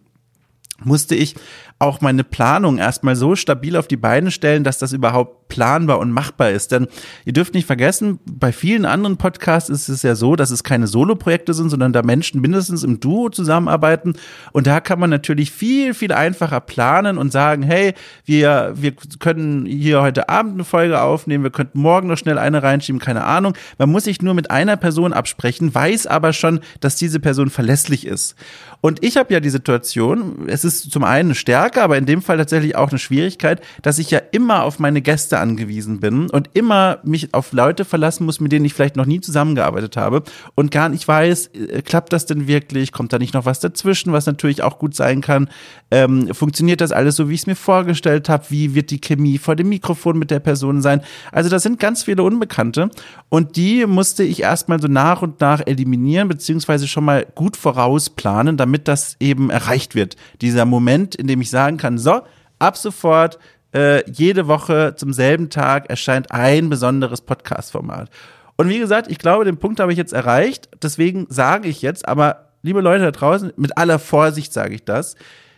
musste 0.83 1.15
ich 1.15 1.37
auch 1.79 2.01
meine 2.01 2.25
Planung 2.25 2.79
erstmal 2.79 3.15
so 3.15 3.37
stabil 3.37 3.77
auf 3.77 3.87
die 3.87 3.97
Beine 3.97 4.31
stellen, 4.31 4.65
dass 4.65 4.79
das 4.79 4.93
überhaupt 4.93 5.44
planbar 5.49 5.99
und 5.99 6.11
machbar 6.11 6.51
ist. 6.51 6.73
Denn 6.73 6.87
ihr 7.25 7.33
dürft 7.33 7.55
nicht 7.55 7.67
vergessen, 7.67 8.21
bei 8.25 8.53
vielen 8.53 8.85
anderen 8.85 9.17
Podcasts 9.17 9.69
ist 9.69 9.89
es 9.89 10.03
ja 10.03 10.15
so, 10.15 10.37
dass 10.37 10.51
es 10.51 10.65
keine 10.65 10.87
Solo-Projekte 10.87 11.55
sind, 11.55 11.71
sondern 11.71 11.93
da 11.93 12.03
Menschen 12.03 12.41
mindestens 12.41 12.83
im 12.83 13.01
Duo 13.01 13.29
zusammenarbeiten. 13.29 14.15
Und 14.53 14.67
da 14.67 14.81
kann 14.81 15.01
man 15.01 15.11
natürlich 15.11 15.51
viel, 15.51 15.95
viel 15.95 16.13
einfacher 16.13 16.61
planen 16.61 17.19
und 17.19 17.33
sagen, 17.33 17.63
hey, 17.63 17.95
wir, 18.25 18.73
wir 18.77 18.93
können 19.19 19.67
hier 19.67 20.03
heute 20.03 20.29
Abend 20.29 20.55
eine 20.55 20.65
Folge 20.65 21.01
aufnehmen, 21.01 21.45
wir 21.45 21.51
könnten 21.51 21.81
morgen 21.81 22.09
noch 22.09 22.19
schnell 22.19 22.39
eine 22.39 22.63
reinschieben, 22.63 23.01
keine 23.01 23.25
Ahnung. 23.25 23.55
Man 23.79 23.91
muss 23.91 24.05
sich 24.05 24.23
nur 24.23 24.35
mit 24.35 24.51
einer 24.51 24.77
Person 24.77 25.13
absprechen, 25.13 25.75
weiß 25.75 26.07
aber 26.07 26.33
schon, 26.33 26.61
dass 26.81 26.97
diese 26.97 27.21
Person 27.21 27.51
verlässlich 27.51 28.07
ist. 28.07 28.37
Und 28.81 29.03
ich 29.03 29.17
habe 29.17 29.33
ja 29.33 29.41
die 29.41 29.51
Situation, 29.51 30.47
es 30.47 30.65
ist 30.65 30.91
zum 30.91 31.05
einen 31.05 31.25
eine 31.25 31.35
Stärke, 31.35 31.83
aber 31.83 31.97
in 31.97 32.07
dem 32.07 32.23
Fall 32.23 32.37
tatsächlich 32.37 32.77
auch 32.77 32.91
eine 32.91 32.99
Schwierigkeit, 32.99 33.63
dass 33.83 33.99
ich 33.99 34.11
ja 34.11 34.21
immer 34.31 34.63
auf 34.63 34.79
meine 34.79 35.01
Gäste 35.01 35.34
Gäste 35.35 35.38
angewiesen 35.38 36.00
bin 36.00 36.31
und 36.31 36.50
immer 36.55 36.99
mich 37.03 37.35
auf 37.35 37.53
Leute 37.53 37.85
verlassen 37.85 38.25
muss, 38.25 38.41
mit 38.41 38.53
denen 38.53 38.64
ich 38.64 38.75
vielleicht 38.75 38.97
noch 38.97 39.07
nie 39.07 39.21
zusammengearbeitet 39.21 39.97
habe 39.97 40.23
und 40.55 40.71
gar 40.71 40.88
nicht 40.88 41.07
weiß, 41.07 41.49
äh, 41.49 41.83
klappt 41.83 42.12
das 42.12 42.26
denn 42.26 42.47
wirklich, 42.47 42.93
kommt 42.93 43.12
da 43.12 43.19
nicht 43.19 43.35
noch 43.35 43.45
was 43.45 43.61
dazwischen, 43.61 44.12
was 44.12 44.26
natürlich 44.26 44.62
auch 44.62 44.79
gut 44.79 44.95
sein 44.95 45.21
kann, 45.21 45.49
ähm, 45.91 46.33
funktioniert 46.33 46.81
das 46.81 46.93
alles 46.93 47.17
so, 47.17 47.29
wie 47.29 47.35
ich 47.35 47.41
es 47.41 47.47
mir 47.47 47.57
vorgestellt 47.57 48.29
habe, 48.29 48.45
wie 48.49 48.75
wird 48.75 48.91
die 48.91 49.00
Chemie 49.00 49.38
vor 49.38 49.57
dem 49.57 49.69
Mikrofon 49.69 50.19
mit 50.19 50.31
der 50.31 50.41
Person 50.41 50.83
sein. 50.83 51.00
Also 51.33 51.50
das 51.50 51.62
sind 51.62 51.81
ganz 51.81 52.05
viele 52.05 52.23
Unbekannte 52.23 52.91
und 53.29 53.57
die 53.57 53.87
musste 53.87 54.23
ich 54.23 54.43
erstmal 54.43 54.81
so 54.81 54.88
nach 54.88 55.23
und 55.23 55.41
nach 55.41 55.67
eliminieren, 55.67 56.29
beziehungsweise 56.29 56.87
schon 56.87 57.05
mal 57.05 57.26
gut 57.35 57.57
vorausplanen, 57.57 58.57
damit 58.57 58.88
das 58.88 59.17
eben 59.21 59.50
erreicht 59.50 59.95
wird. 59.95 60.17
Dieser 60.41 60.64
Moment, 60.64 61.14
in 61.14 61.26
dem 61.26 61.41
ich 61.41 61.50
sagen 61.50 61.76
kann, 61.76 61.99
so, 61.99 62.23
ab 62.59 62.76
sofort 62.76 63.38
äh, 63.75 64.09
jede 64.11 64.47
Woche 64.47 64.95
zum 64.97 65.12
selben 65.12 65.50
Tag 65.50 65.90
erscheint 65.90 66.31
ein 66.31 66.71
besonderes 66.71 67.21
Podcast-Format. 67.21 68.09
Und 68.57 68.69
wie 68.69 68.78
gesagt, 68.78 69.11
ich 69.11 69.19
glaube, 69.19 69.45
den 69.45 69.57
Punkt 69.59 69.81
habe 69.81 69.93
ich 69.93 69.99
jetzt 69.99 70.12
erreicht. 70.12 70.69
Deswegen 70.83 71.26
sage 71.28 71.69
ich 71.69 71.83
jetzt, 71.83 72.07
aber 72.07 72.50
liebe 72.62 72.81
Leute 72.81 73.04
da 73.04 73.11
draußen, 73.11 73.52
mit 73.57 73.76
aller 73.76 73.99
Vorsicht 73.99 74.52
sage 74.52 74.75
ich 74.75 74.85
das, 74.85 75.16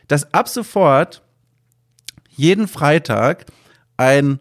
dass 0.09 0.33
ab 0.33 0.49
sofort 0.49 1.23
jeden 2.31 2.69
Freitag 2.69 3.47
ein 3.97 4.41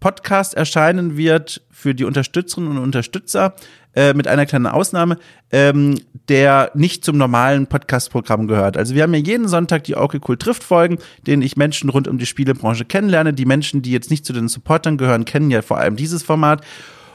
Podcast 0.00 0.54
erscheinen 0.54 1.16
wird 1.16 1.62
für 1.70 1.94
die 1.94 2.04
Unterstützerinnen 2.04 2.70
und 2.70 2.78
Unterstützer 2.78 3.54
äh, 3.96 4.14
mit 4.14 4.28
einer 4.28 4.46
kleinen 4.46 4.66
Ausnahme, 4.66 5.16
ähm, 5.50 5.96
der 6.28 6.70
nicht 6.74 7.04
zum 7.04 7.16
normalen 7.16 7.66
Podcast-Programm 7.66 8.46
gehört. 8.46 8.76
Also 8.76 8.94
wir 8.94 9.02
haben 9.02 9.14
ja 9.14 9.20
jeden 9.20 9.48
Sonntag 9.48 9.84
die 9.84 9.96
Okay 9.96 10.20
Cool 10.28 10.36
trifft 10.36 10.62
Folgen, 10.62 10.98
denen 11.26 11.42
ich 11.42 11.56
Menschen 11.56 11.90
rund 11.90 12.06
um 12.06 12.18
die 12.18 12.26
Spielebranche 12.26 12.84
kennenlerne. 12.84 13.32
Die 13.32 13.46
Menschen, 13.46 13.82
die 13.82 13.92
jetzt 13.92 14.10
nicht 14.10 14.26
zu 14.26 14.32
den 14.32 14.48
Supportern 14.48 14.98
gehören, 14.98 15.24
kennen 15.24 15.50
ja 15.50 15.62
vor 15.62 15.78
allem 15.78 15.96
dieses 15.96 16.22
Format. 16.22 16.62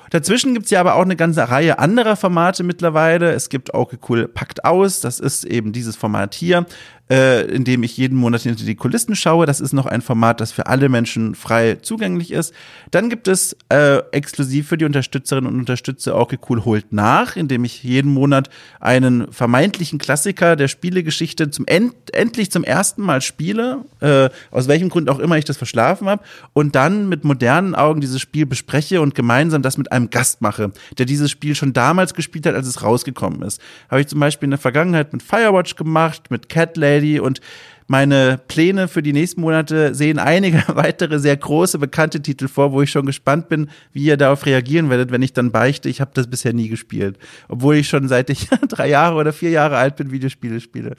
Dazwischen 0.10 0.54
gibt's 0.54 0.72
ja 0.72 0.82
aber 0.82 0.96
auch 0.96 1.04
eine 1.04 1.16
ganze 1.16 1.50
Reihe 1.50 1.80
anderer 1.80 2.18
Formate 2.18 2.64
mittlerweile. 2.64 3.32
Es 3.32 3.48
gibt 3.48 3.74
Okay 3.74 3.98
Cool 4.10 4.28
Packt 4.28 4.66
aus, 4.66 5.00
das 5.00 5.22
ist 5.22 5.46
eben 5.46 5.72
dieses 5.72 5.96
Format 5.96 6.34
hier 6.34 6.66
äh, 7.12 7.42
in 7.42 7.66
dem 7.66 7.84
ich 7.84 7.98
jeden 7.98 8.18
Monat 8.18 8.44
hinter 8.44 8.64
die 8.64 8.76
Kulissen 8.76 9.16
schaue. 9.16 9.46
Das 9.46 9.60
ist 9.60 9.74
noch 9.74 9.86
ein 9.86 10.02
Format, 10.02 10.40
das 10.40 10.54
für 10.54 10.68
alle 10.68 10.88
Menschen 10.88 11.36
frei 11.36 11.76
zugänglich 11.82 12.32
ist. 12.32 12.54
Dann 12.90 13.10
gibt 13.10 13.28
es 13.28 13.58
äh, 13.70 13.98
exklusiv 14.12 14.70
für 14.70 14.78
die 14.78 14.86
Unterstützerinnen 14.86 15.52
und 15.52 15.60
Unterstützer 15.60 16.16
Okay 16.18 16.40
Cool 16.50 16.64
holt 16.64 16.94
nach, 16.94 17.36
in 17.36 17.50
dem 17.50 17.66
ich 17.66 17.84
jeden 17.84 18.14
Monat 18.14 18.50
einen 18.80 19.32
vermeintlichen 19.32 20.00
Klassiker 20.00 20.56
der 20.56 20.70
Spielegeschichte 20.70 21.50
zum 21.50 21.66
end 21.68 21.94
endlich 22.14 22.52
zum 22.52 22.64
ersten 22.64 23.02
Mal 23.02 23.22
spiele, 23.22 23.86
äh, 24.00 24.30
aus 24.50 24.68
welchem 24.68 24.90
Grund 24.90 25.10
auch 25.10 25.20
immer 25.20 25.38
ich 25.38 25.46
das 25.46 25.58
verschlafen 25.58 26.08
habe, 26.08 26.24
und 26.54 26.76
dann 26.76 27.10
mit 27.10 27.24
modernen 27.24 27.76
Augen 27.76 28.02
dieses 28.02 28.22
Spiel 28.22 28.46
bespreche 28.46 29.02
und 29.02 29.16
gemeinsam 29.16 29.62
das 29.62 29.78
mit 29.78 29.92
einem 29.92 30.10
Gast 30.10 30.42
mache, 30.42 30.72
der 30.98 31.06
dieses 31.06 31.30
Spiel 31.32 31.56
schon 31.56 31.74
damals 31.74 32.14
gespielt 32.14 32.46
hat, 32.46 32.56
als 32.56 32.68
es 32.68 32.84
rausgekommen 32.84 33.42
ist. 33.42 33.62
Habe 33.90 34.02
ich 34.02 34.08
zum 34.08 34.20
Beispiel 34.20 34.48
in 34.48 34.52
der 34.52 34.60
Vergangenheit 34.60 35.12
mit 35.12 35.24
Firewatch 35.24 35.76
gemacht, 35.76 36.32
mit 36.32 36.50
Cat 36.50 36.78
Lady, 36.78 37.01
Lady 37.02 37.20
und 37.20 37.42
meine 37.88 38.40
Pläne 38.48 38.88
für 38.88 39.04
die 39.04 39.12
nächsten 39.12 39.42
Monate 39.42 39.94
sehen 39.94 40.18
einige 40.18 40.64
weitere 40.76 41.20
sehr 41.20 41.36
große 41.36 41.78
bekannte 41.78 42.22
Titel 42.22 42.48
vor, 42.48 42.72
wo 42.72 42.82
ich 42.82 42.90
schon 42.90 43.06
gespannt 43.06 43.50
bin, 43.50 43.70
wie 43.92 44.06
ihr 44.06 44.16
darauf 44.16 44.46
reagieren 44.46 44.90
werdet, 44.90 45.12
wenn 45.12 45.22
ich 45.22 45.34
dann 45.34 45.52
beichte, 45.52 45.90
ich 45.90 46.00
habe 46.00 46.12
das 46.14 46.30
bisher 46.30 46.54
nie 46.54 46.70
gespielt, 46.70 47.18
obwohl 47.50 47.76
ich 47.76 47.90
schon 47.90 48.08
seit 48.08 48.30
ich 48.30 48.48
drei 48.70 48.88
Jahre 48.88 49.18
oder 49.18 49.34
vier 49.34 49.50
Jahre 49.50 49.76
alt 49.76 49.98
bin 49.98 50.10
Videospiele 50.12 50.62
spiele. 50.62 50.96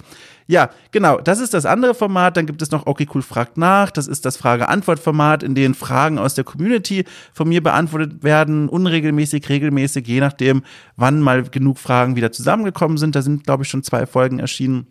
Ja, 0.47 0.68
genau, 0.90 1.18
das 1.18 1.40
ist 1.40 1.54
das 1.54 1.64
andere 1.64 1.94
Format. 1.94 2.37
Dann 2.37 2.44
gibt 2.44 2.61
es 2.61 2.71
noch 2.71 2.87
Okay 2.87 3.09
Cool 3.14 3.23
fragt 3.23 3.56
nach. 3.56 3.90
Das 3.90 4.06
ist 4.06 4.26
das 4.26 4.37
Frage-Antwort-Format, 4.37 5.42
in 5.42 5.54
dem 5.54 5.75
Fragen 5.75 6.18
aus 6.18 6.35
der 6.35 6.44
Community 6.44 7.04
von 7.32 7.49
mir 7.49 7.62
beantwortet 7.62 8.23
werden, 8.23 8.68
unregelmäßig, 8.68 9.49
regelmäßig, 9.49 10.06
je 10.06 10.21
nachdem, 10.21 10.62
wann 10.97 11.23
mal 11.23 11.44
genug 11.44 11.78
Fragen 11.78 12.16
wieder 12.16 12.32
zusammengekommen 12.32 12.99
sind. 12.99 13.14
Da 13.14 13.23
sind, 13.23 13.44
glaube 13.44 13.62
ich, 13.62 13.71
schon 13.71 13.82
zwei 13.82 14.04
Folgen 14.04 14.40
erschienen. 14.40 14.88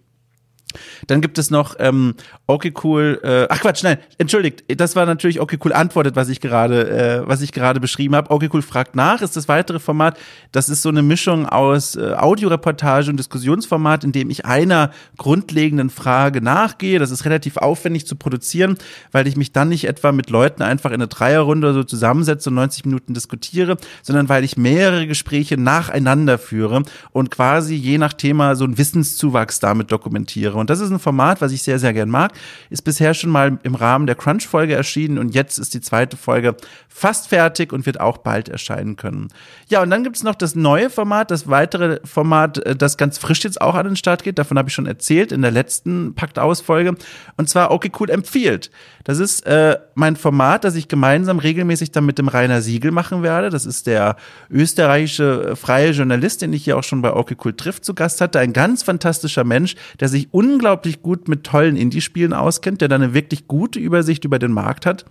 Dann 1.07 1.21
gibt 1.21 1.37
es 1.37 1.51
noch 1.51 1.75
ähm, 1.79 2.15
okay 2.47 2.73
cool. 2.83 3.19
Äh, 3.23 3.47
ach 3.49 3.61
Quatsch, 3.61 3.83
nein, 3.83 3.97
entschuldigt. 4.17 4.63
Das 4.79 4.95
war 4.95 5.05
natürlich 5.05 5.39
okay 5.39 5.57
cool 5.63 5.73
antwortet, 5.73 6.15
was 6.15 6.29
ich 6.29 6.41
gerade, 6.41 6.89
äh, 6.89 7.27
was 7.27 7.41
ich 7.41 7.51
gerade 7.51 7.79
beschrieben 7.79 8.15
habe. 8.15 8.31
Okay 8.31 8.49
cool 8.53 8.61
fragt 8.61 8.95
nach 8.95 9.21
ist 9.21 9.35
das 9.35 9.47
weitere 9.47 9.79
Format. 9.79 10.17
Das 10.51 10.69
ist 10.69 10.81
so 10.81 10.89
eine 10.89 11.01
Mischung 11.01 11.45
aus 11.45 11.95
äh, 11.95 12.13
Audioreportage 12.13 13.09
und 13.09 13.17
Diskussionsformat, 13.17 14.03
in 14.03 14.11
dem 14.11 14.29
ich 14.29 14.45
einer 14.45 14.91
grundlegenden 15.17 15.89
Frage 15.89 16.41
nachgehe. 16.41 16.99
Das 16.99 17.11
ist 17.11 17.25
relativ 17.25 17.57
aufwendig 17.57 18.07
zu 18.07 18.15
produzieren, 18.15 18.77
weil 19.11 19.27
ich 19.27 19.37
mich 19.37 19.51
dann 19.51 19.69
nicht 19.69 19.87
etwa 19.87 20.11
mit 20.11 20.29
Leuten 20.29 20.61
einfach 20.61 20.91
in 20.91 20.95
eine 20.95 21.07
Dreierrunde 21.07 21.73
so 21.73 21.83
zusammensetze 21.83 22.49
und 22.49 22.55
90 22.55 22.85
Minuten 22.85 23.13
diskutiere, 23.13 23.77
sondern 24.01 24.29
weil 24.29 24.43
ich 24.43 24.57
mehrere 24.57 25.07
Gespräche 25.07 25.57
nacheinander 25.57 26.37
führe 26.37 26.83
und 27.11 27.31
quasi 27.31 27.75
je 27.75 27.97
nach 27.97 28.13
Thema 28.13 28.55
so 28.55 28.63
einen 28.63 28.77
Wissenszuwachs 28.77 29.59
damit 29.59 29.91
dokumentiere. 29.91 30.57
Und 30.61 30.69
das 30.69 30.79
ist 30.79 30.91
ein 30.91 30.99
Format, 30.99 31.41
was 31.41 31.51
ich 31.51 31.63
sehr, 31.63 31.79
sehr 31.79 31.93
gern 31.93 32.09
mag. 32.09 32.31
Ist 32.69 32.83
bisher 32.83 33.13
schon 33.13 33.29
mal 33.29 33.59
im 33.63 33.75
Rahmen 33.75 34.07
der 34.07 34.15
Crunch-Folge 34.15 34.73
erschienen 34.73 35.17
und 35.17 35.35
jetzt 35.35 35.59
ist 35.59 35.73
die 35.73 35.81
zweite 35.81 36.17
Folge 36.17 36.55
fast 36.87 37.27
fertig 37.27 37.73
und 37.73 37.85
wird 37.85 37.99
auch 37.99 38.19
bald 38.19 38.47
erscheinen 38.49 38.95
können. 38.95 39.27
Ja, 39.67 39.81
und 39.81 39.89
dann 39.89 40.03
gibt 40.03 40.15
es 40.15 40.23
noch 40.23 40.35
das 40.35 40.55
neue 40.55 40.89
Format, 40.89 41.31
das 41.31 41.47
weitere 41.47 41.99
Format, 42.05 42.59
äh, 42.59 42.75
das 42.75 42.97
ganz 42.97 43.17
frisch 43.17 43.43
jetzt 43.43 43.59
auch 43.59 43.75
an 43.75 43.85
den 43.85 43.95
Start 43.95 44.23
geht. 44.23 44.39
Davon 44.39 44.57
habe 44.57 44.69
ich 44.69 44.75
schon 44.75 44.85
erzählt 44.85 45.31
in 45.31 45.41
der 45.41 45.51
letzten 45.51 46.15
Pakt-Aus-Folge. 46.15 46.95
Und 47.37 47.49
zwar 47.49 47.71
Okay 47.71 47.91
Cool 47.99 48.09
empfiehlt. 48.09 48.71
Das 49.03 49.19
ist 49.19 49.45
äh, 49.45 49.77
mein 49.95 50.15
Format, 50.15 50.63
das 50.63 50.75
ich 50.75 50.87
gemeinsam 50.87 51.39
regelmäßig 51.39 51.91
dann 51.91 52.05
mit 52.05 52.19
dem 52.19 52.27
Rainer 52.27 52.61
Siegel 52.61 52.91
machen 52.91 53.23
werde. 53.23 53.49
Das 53.49 53.65
ist 53.65 53.87
der 53.87 54.15
österreichische 54.49 55.51
äh, 55.51 55.55
freie 55.55 55.91
Journalist, 55.91 56.41
den 56.41 56.53
ich 56.53 56.63
hier 56.63 56.77
auch 56.77 56.83
schon 56.83 57.01
bei 57.01 57.13
Okay 57.13 57.35
Cool 57.43 57.53
trifft 57.53 57.85
zu 57.85 57.93
Gast 57.93 58.21
hatte. 58.21 58.39
Ein 58.39 58.53
ganz 58.53 58.83
fantastischer 58.83 59.43
Mensch, 59.43 59.75
der 59.99 60.07
sich 60.07 60.33
unglaublich 60.51 61.01
gut 61.01 61.27
mit 61.27 61.43
tollen 61.43 61.75
Indie-Spielen 61.75 62.33
auskennt, 62.33 62.81
der 62.81 62.87
da 62.87 62.95
eine 62.95 63.13
wirklich 63.13 63.47
gute 63.47 63.79
Übersicht 63.79 64.25
über 64.25 64.39
den 64.39 64.51
Markt 64.51 64.85
hat 64.85 65.05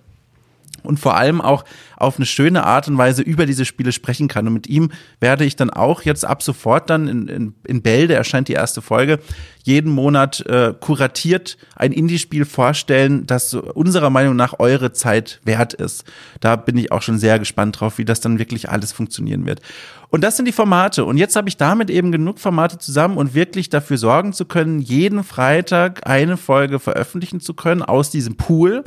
und 0.82 1.00
vor 1.00 1.16
allem 1.16 1.40
auch 1.40 1.64
auf 1.96 2.16
eine 2.16 2.26
schöne 2.26 2.64
Art 2.64 2.88
und 2.88 2.98
Weise 2.98 3.22
über 3.22 3.46
diese 3.46 3.64
Spiele 3.64 3.92
sprechen 3.92 4.28
kann. 4.28 4.46
Und 4.46 4.54
mit 4.54 4.66
ihm 4.66 4.90
werde 5.20 5.44
ich 5.44 5.56
dann 5.56 5.70
auch 5.70 6.02
jetzt 6.02 6.24
ab 6.24 6.42
sofort 6.42 6.90
dann 6.90 7.08
in, 7.08 7.28
in, 7.28 7.54
in 7.66 7.82
Bälde 7.82 8.14
erscheint 8.14 8.48
die 8.48 8.54
erste 8.54 8.82
Folge, 8.82 9.18
jeden 9.62 9.92
Monat 9.92 10.40
äh, 10.46 10.74
kuratiert 10.78 11.58
ein 11.76 11.92
Indie-Spiel 11.92 12.44
vorstellen, 12.44 13.26
das 13.26 13.54
unserer 13.54 14.10
Meinung 14.10 14.36
nach 14.36 14.58
eure 14.58 14.92
Zeit 14.92 15.40
wert 15.44 15.74
ist. 15.74 16.04
Da 16.40 16.56
bin 16.56 16.76
ich 16.78 16.92
auch 16.92 17.02
schon 17.02 17.18
sehr 17.18 17.38
gespannt 17.38 17.80
drauf, 17.80 17.98
wie 17.98 18.04
das 18.04 18.20
dann 18.20 18.38
wirklich 18.38 18.70
alles 18.70 18.92
funktionieren 18.92 19.46
wird. 19.46 19.60
Und 20.08 20.24
das 20.24 20.36
sind 20.36 20.46
die 20.46 20.52
Formate. 20.52 21.04
Und 21.04 21.18
jetzt 21.18 21.36
habe 21.36 21.48
ich 21.48 21.56
damit 21.56 21.88
eben 21.88 22.10
genug 22.10 22.38
Formate 22.38 22.78
zusammen 22.78 23.16
und 23.16 23.34
wirklich 23.34 23.68
dafür 23.68 23.96
sorgen 23.96 24.32
zu 24.32 24.44
können, 24.44 24.80
jeden 24.80 25.22
Freitag 25.22 26.06
eine 26.06 26.36
Folge 26.36 26.78
veröffentlichen 26.78 27.40
zu 27.40 27.54
können 27.54 27.82
aus 27.82 28.10
diesem 28.10 28.36
Pool. 28.36 28.84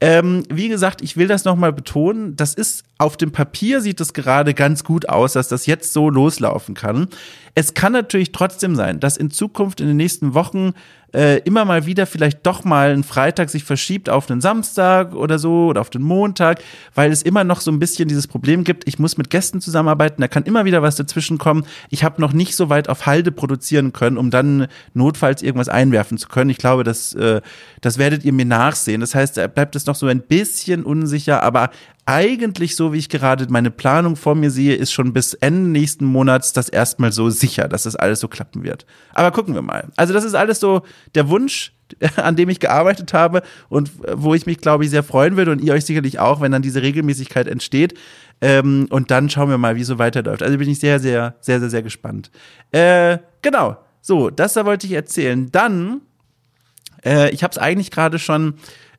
Ähm, 0.00 0.42
wie 0.50 0.68
gesagt, 0.68 1.00
ich 1.00 1.16
will 1.16 1.26
das 1.26 1.44
nochmal 1.44 1.72
betonen. 1.72 2.36
Das 2.36 2.52
ist 2.52 2.84
auf 2.98 3.16
dem 3.16 3.32
Papier 3.32 3.80
sieht 3.80 4.00
es 4.00 4.12
gerade 4.12 4.52
ganz 4.52 4.84
gut 4.84 5.08
aus, 5.08 5.32
dass 5.32 5.48
das 5.48 5.66
jetzt 5.66 5.92
so 5.92 6.10
loslaufen 6.10 6.74
kann. 6.74 7.08
Es 7.54 7.72
kann 7.72 7.92
natürlich 7.92 8.32
trotzdem 8.32 8.76
sein, 8.76 9.00
dass 9.00 9.16
in 9.16 9.30
Zukunft 9.30 9.80
in 9.80 9.86
den 9.86 9.96
nächsten 9.96 10.34
Wochen 10.34 10.74
äh, 11.14 11.38
immer 11.40 11.64
mal 11.64 11.86
wieder 11.86 12.06
vielleicht 12.06 12.46
doch 12.46 12.64
mal 12.64 12.90
ein 12.90 13.04
Freitag 13.04 13.50
sich 13.50 13.64
verschiebt 13.64 14.10
auf 14.10 14.30
einen 14.30 14.40
Samstag 14.40 15.14
oder 15.14 15.38
so 15.38 15.66
oder 15.66 15.80
auf 15.80 15.90
den 15.90 16.02
Montag, 16.02 16.62
weil 16.94 17.12
es 17.12 17.22
immer 17.22 17.44
noch 17.44 17.60
so 17.60 17.70
ein 17.70 17.78
bisschen 17.78 18.08
dieses 18.08 18.26
Problem 18.26 18.64
gibt, 18.64 18.86
ich 18.86 18.98
muss 18.98 19.16
mit 19.16 19.30
Gästen 19.30 19.60
zusammenarbeiten, 19.60 20.20
da 20.20 20.28
kann 20.28 20.44
immer 20.44 20.64
wieder 20.64 20.82
was 20.82 20.96
dazwischen 20.96 21.38
kommen. 21.38 21.64
Ich 21.90 22.04
habe 22.04 22.20
noch 22.20 22.32
nicht 22.32 22.56
so 22.56 22.68
weit 22.68 22.88
auf 22.88 23.06
Halde 23.06 23.32
produzieren 23.32 23.92
können, 23.92 24.18
um 24.18 24.30
dann 24.30 24.66
notfalls 24.94 25.42
irgendwas 25.42 25.68
einwerfen 25.68 26.18
zu 26.18 26.28
können. 26.28 26.50
Ich 26.50 26.58
glaube, 26.58 26.84
das, 26.84 27.14
äh, 27.14 27.40
das 27.80 27.98
werdet 27.98 28.24
ihr 28.24 28.32
mir 28.32 28.46
nachsehen. 28.46 29.00
Das 29.00 29.14
heißt, 29.14 29.36
da 29.36 29.46
bleibt 29.46 29.76
es 29.76 29.86
noch 29.86 29.94
so 29.94 30.06
ein 30.06 30.20
bisschen 30.20 30.84
unsicher, 30.84 31.42
aber 31.42 31.70
eigentlich, 32.06 32.76
so 32.76 32.92
wie 32.92 32.98
ich 32.98 33.08
gerade 33.08 33.46
meine 33.50 33.72
Planung 33.72 34.14
vor 34.14 34.36
mir 34.36 34.50
sehe, 34.50 34.76
ist 34.76 34.92
schon 34.92 35.12
bis 35.12 35.34
Ende 35.34 35.68
nächsten 35.68 36.04
Monats 36.04 36.52
das 36.52 36.68
erstmal 36.68 37.10
so 37.10 37.30
sicher, 37.30 37.66
dass 37.66 37.82
das 37.82 37.96
alles 37.96 38.20
so 38.20 38.28
klappen 38.28 38.62
wird. 38.62 38.86
Aber 39.12 39.32
gucken 39.32 39.54
wir 39.54 39.62
mal. 39.62 39.88
Also 39.96 40.14
das 40.14 40.24
ist 40.24 40.34
alles 40.34 40.60
so 40.60 40.82
der 41.16 41.28
Wunsch, 41.28 41.72
an 42.16 42.36
dem 42.36 42.48
ich 42.48 42.60
gearbeitet 42.60 43.12
habe 43.12 43.42
und 43.68 43.90
wo 44.12 44.34
ich 44.34 44.46
mich, 44.46 44.58
glaube 44.58 44.84
ich, 44.84 44.90
sehr 44.90 45.02
freuen 45.02 45.36
würde 45.36 45.50
und 45.50 45.60
ihr 45.60 45.74
euch 45.74 45.84
sicherlich 45.84 46.20
auch, 46.20 46.40
wenn 46.40 46.52
dann 46.52 46.62
diese 46.62 46.80
Regelmäßigkeit 46.80 47.48
entsteht. 47.48 47.94
Ähm, 48.40 48.86
und 48.90 49.10
dann 49.10 49.28
schauen 49.28 49.48
wir 49.48 49.58
mal, 49.58 49.74
wie 49.74 49.80
es 49.80 49.88
so 49.88 49.98
weiterläuft. 49.98 50.44
Also 50.44 50.58
bin 50.58 50.68
ich 50.68 50.78
sehr, 50.78 51.00
sehr, 51.00 51.34
sehr, 51.40 51.58
sehr, 51.58 51.70
sehr 51.70 51.82
gespannt. 51.82 52.30
Äh, 52.70 53.18
genau. 53.42 53.78
So, 54.00 54.30
das 54.30 54.52
da 54.52 54.64
wollte 54.64 54.86
ich 54.86 54.92
erzählen. 54.92 55.50
Dann, 55.50 56.02
äh, 57.04 57.30
ich 57.30 57.42
habe 57.42 57.50
es 57.50 57.58
eigentlich 57.58 57.90
gerade 57.90 58.20
schon 58.20 58.54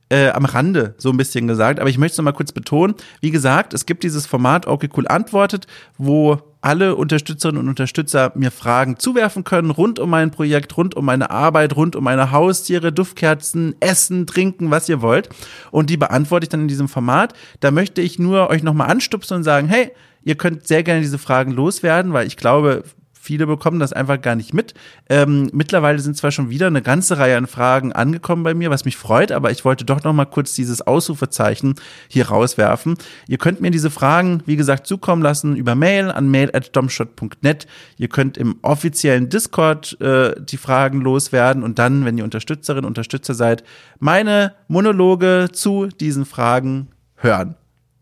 äh, 0.09 0.29
am 0.29 0.45
Rande 0.45 0.95
so 0.97 1.09
ein 1.09 1.17
bisschen 1.17 1.47
gesagt, 1.47 1.79
aber 1.79 1.89
ich 1.89 1.97
möchte 1.97 2.13
es 2.13 2.17
noch 2.17 2.25
mal 2.25 2.31
kurz 2.33 2.51
betonen. 2.51 2.95
Wie 3.21 3.31
gesagt, 3.31 3.73
es 3.73 3.85
gibt 3.85 4.03
dieses 4.03 4.25
Format 4.25 4.67
Okay 4.67 4.89
Cool 4.95 5.07
antwortet, 5.07 5.67
wo 5.97 6.41
alle 6.61 6.95
Unterstützerinnen 6.95 7.61
und 7.61 7.69
Unterstützer 7.69 8.31
mir 8.35 8.51
Fragen 8.51 8.97
zuwerfen 8.97 9.43
können 9.43 9.71
rund 9.71 9.99
um 9.99 10.09
mein 10.09 10.31
Projekt, 10.31 10.75
rund 10.75 10.95
um 10.95 11.05
meine 11.05 11.29
Arbeit, 11.29 11.75
rund 11.75 11.95
um 11.95 12.03
meine 12.03 12.31
Haustiere, 12.31 12.91
Duftkerzen, 12.91 13.75
Essen, 13.79 14.27
Trinken, 14.27 14.71
was 14.71 14.89
ihr 14.89 15.01
wollt. 15.01 15.29
Und 15.71 15.89
die 15.89 15.97
beantworte 15.97 16.45
ich 16.45 16.49
dann 16.49 16.61
in 16.61 16.67
diesem 16.67 16.89
Format. 16.89 17.33
Da 17.59 17.71
möchte 17.71 18.01
ich 18.01 18.19
nur 18.19 18.49
euch 18.49 18.63
nochmal 18.63 18.89
anstupsen 18.89 19.37
und 19.37 19.43
sagen, 19.43 19.67
hey, 19.67 19.91
ihr 20.23 20.35
könnt 20.35 20.67
sehr 20.67 20.83
gerne 20.83 21.01
diese 21.01 21.19
Fragen 21.19 21.51
loswerden, 21.51 22.11
weil 22.11 22.27
ich 22.27 22.37
glaube, 22.37 22.83
Viele 23.27 23.45
bekommen 23.45 23.77
das 23.77 23.91
einfach 23.91 24.21
gar 24.21 24.37
nicht 24.37 24.53
mit. 24.53 24.73
Ähm, 25.09 25.49
mittlerweile 25.51 25.99
sind 25.99 26.15
zwar 26.15 26.31
schon 26.31 26.49
wieder 26.49 26.67
eine 26.67 26.81
ganze 26.81 27.17
Reihe 27.17 27.35
an 27.35 27.45
Fragen 27.45 27.91
angekommen 27.91 28.43
bei 28.43 28.53
mir, 28.53 28.69
was 28.69 28.85
mich 28.85 28.95
freut, 28.95 29.33
aber 29.33 29.51
ich 29.51 29.65
wollte 29.65 29.83
doch 29.83 30.01
noch 30.05 30.13
mal 30.13 30.23
kurz 30.23 30.53
dieses 30.53 30.81
Ausrufezeichen 30.81 31.75
hier 32.07 32.29
rauswerfen. 32.29 32.95
Ihr 33.27 33.37
könnt 33.37 33.59
mir 33.59 33.69
diese 33.69 33.89
Fragen, 33.89 34.43
wie 34.45 34.55
gesagt, 34.55 34.87
zukommen 34.87 35.21
lassen 35.21 35.57
über 35.57 35.75
Mail 35.75 36.09
an 36.09 36.29
mail@domshot.net. 36.31 37.67
Ihr 37.97 38.07
könnt 38.07 38.37
im 38.37 38.59
offiziellen 38.61 39.27
Discord 39.27 39.99
äh, 39.99 40.33
die 40.41 40.55
Fragen 40.55 41.01
loswerden 41.01 41.63
und 41.63 41.79
dann, 41.79 42.05
wenn 42.05 42.17
ihr 42.17 42.23
Unterstützerin, 42.23 42.85
Unterstützer 42.85 43.33
seid, 43.33 43.65
meine 43.99 44.53
Monologe 44.69 45.49
zu 45.51 45.87
diesen 45.87 46.23
Fragen 46.23 46.87
hören. 47.17 47.55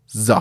So. 0.06 0.40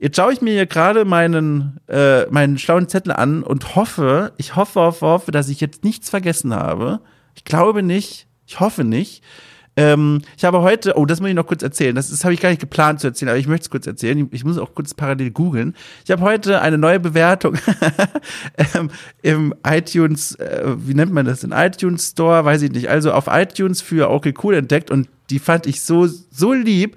Jetzt 0.00 0.16
schaue 0.16 0.32
ich 0.32 0.40
mir 0.40 0.52
hier 0.52 0.66
gerade 0.66 1.04
meinen, 1.04 1.80
äh, 1.88 2.26
meinen 2.26 2.58
schlauen 2.58 2.88
Zettel 2.88 3.12
an 3.12 3.42
und 3.42 3.74
hoffe, 3.74 4.32
ich 4.36 4.54
hoffe, 4.54 4.80
hoffe, 4.80 5.06
hoffe, 5.06 5.30
dass 5.32 5.48
ich 5.48 5.60
jetzt 5.60 5.82
nichts 5.84 6.08
vergessen 6.08 6.54
habe. 6.54 7.00
Ich 7.34 7.44
glaube 7.44 7.82
nicht. 7.82 8.26
Ich 8.46 8.60
hoffe 8.60 8.84
nicht. 8.84 9.22
Ähm, 9.76 10.22
ich 10.36 10.44
habe 10.44 10.62
heute, 10.62 10.96
oh, 10.96 11.06
das 11.06 11.20
muss 11.20 11.28
ich 11.28 11.36
noch 11.36 11.46
kurz 11.46 11.62
erzählen. 11.62 11.94
Das, 11.94 12.10
das 12.10 12.24
habe 12.24 12.34
ich 12.34 12.40
gar 12.40 12.48
nicht 12.48 12.60
geplant 12.60 12.98
zu 12.98 13.06
erzählen, 13.06 13.28
aber 13.28 13.38
ich 13.38 13.46
möchte 13.46 13.62
es 13.62 13.70
kurz 13.70 13.86
erzählen. 13.86 14.28
Ich 14.32 14.44
muss 14.44 14.58
auch 14.58 14.74
kurz 14.74 14.92
parallel 14.94 15.30
googeln. 15.30 15.76
Ich 16.04 16.10
habe 16.10 16.22
heute 16.22 16.60
eine 16.62 16.78
neue 16.78 16.98
Bewertung 16.98 17.56
ähm, 18.74 18.90
im 19.22 19.54
iTunes, 19.64 20.34
äh, 20.34 20.74
wie 20.78 20.94
nennt 20.94 21.12
man 21.12 21.26
das, 21.26 21.44
in 21.44 21.52
iTunes 21.52 22.08
Store, 22.08 22.44
weiß 22.44 22.62
ich 22.62 22.72
nicht. 22.72 22.88
Also 22.88 23.12
auf 23.12 23.26
iTunes 23.28 23.80
für 23.80 24.10
okay 24.10 24.34
cool 24.42 24.54
entdeckt 24.54 24.90
und 24.90 25.08
die 25.30 25.38
fand 25.38 25.66
ich 25.66 25.80
so 25.82 26.06
so 26.06 26.52
lieb 26.52 26.96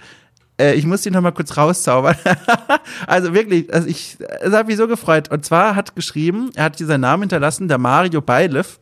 äh, 0.61 0.73
ich 0.75 0.85
muss 0.85 1.01
die 1.01 1.11
noch 1.11 1.21
mal 1.21 1.31
kurz 1.31 1.57
rauszaubern. 1.57 2.15
also 3.07 3.33
wirklich, 3.33 3.73
also 3.73 3.87
ich, 3.87 4.17
es 4.41 4.53
hat 4.53 4.67
mich 4.67 4.77
so 4.77 4.87
gefreut. 4.87 5.29
Und 5.31 5.43
zwar 5.43 5.75
hat 5.75 5.95
geschrieben, 5.95 6.51
er 6.55 6.65
hat 6.65 6.77
hier 6.77 6.87
seinen 6.87 7.01
Namen 7.01 7.23
hinterlassen, 7.23 7.67
der 7.67 7.77
Mario 7.77 8.21
Beiliff. 8.21 8.79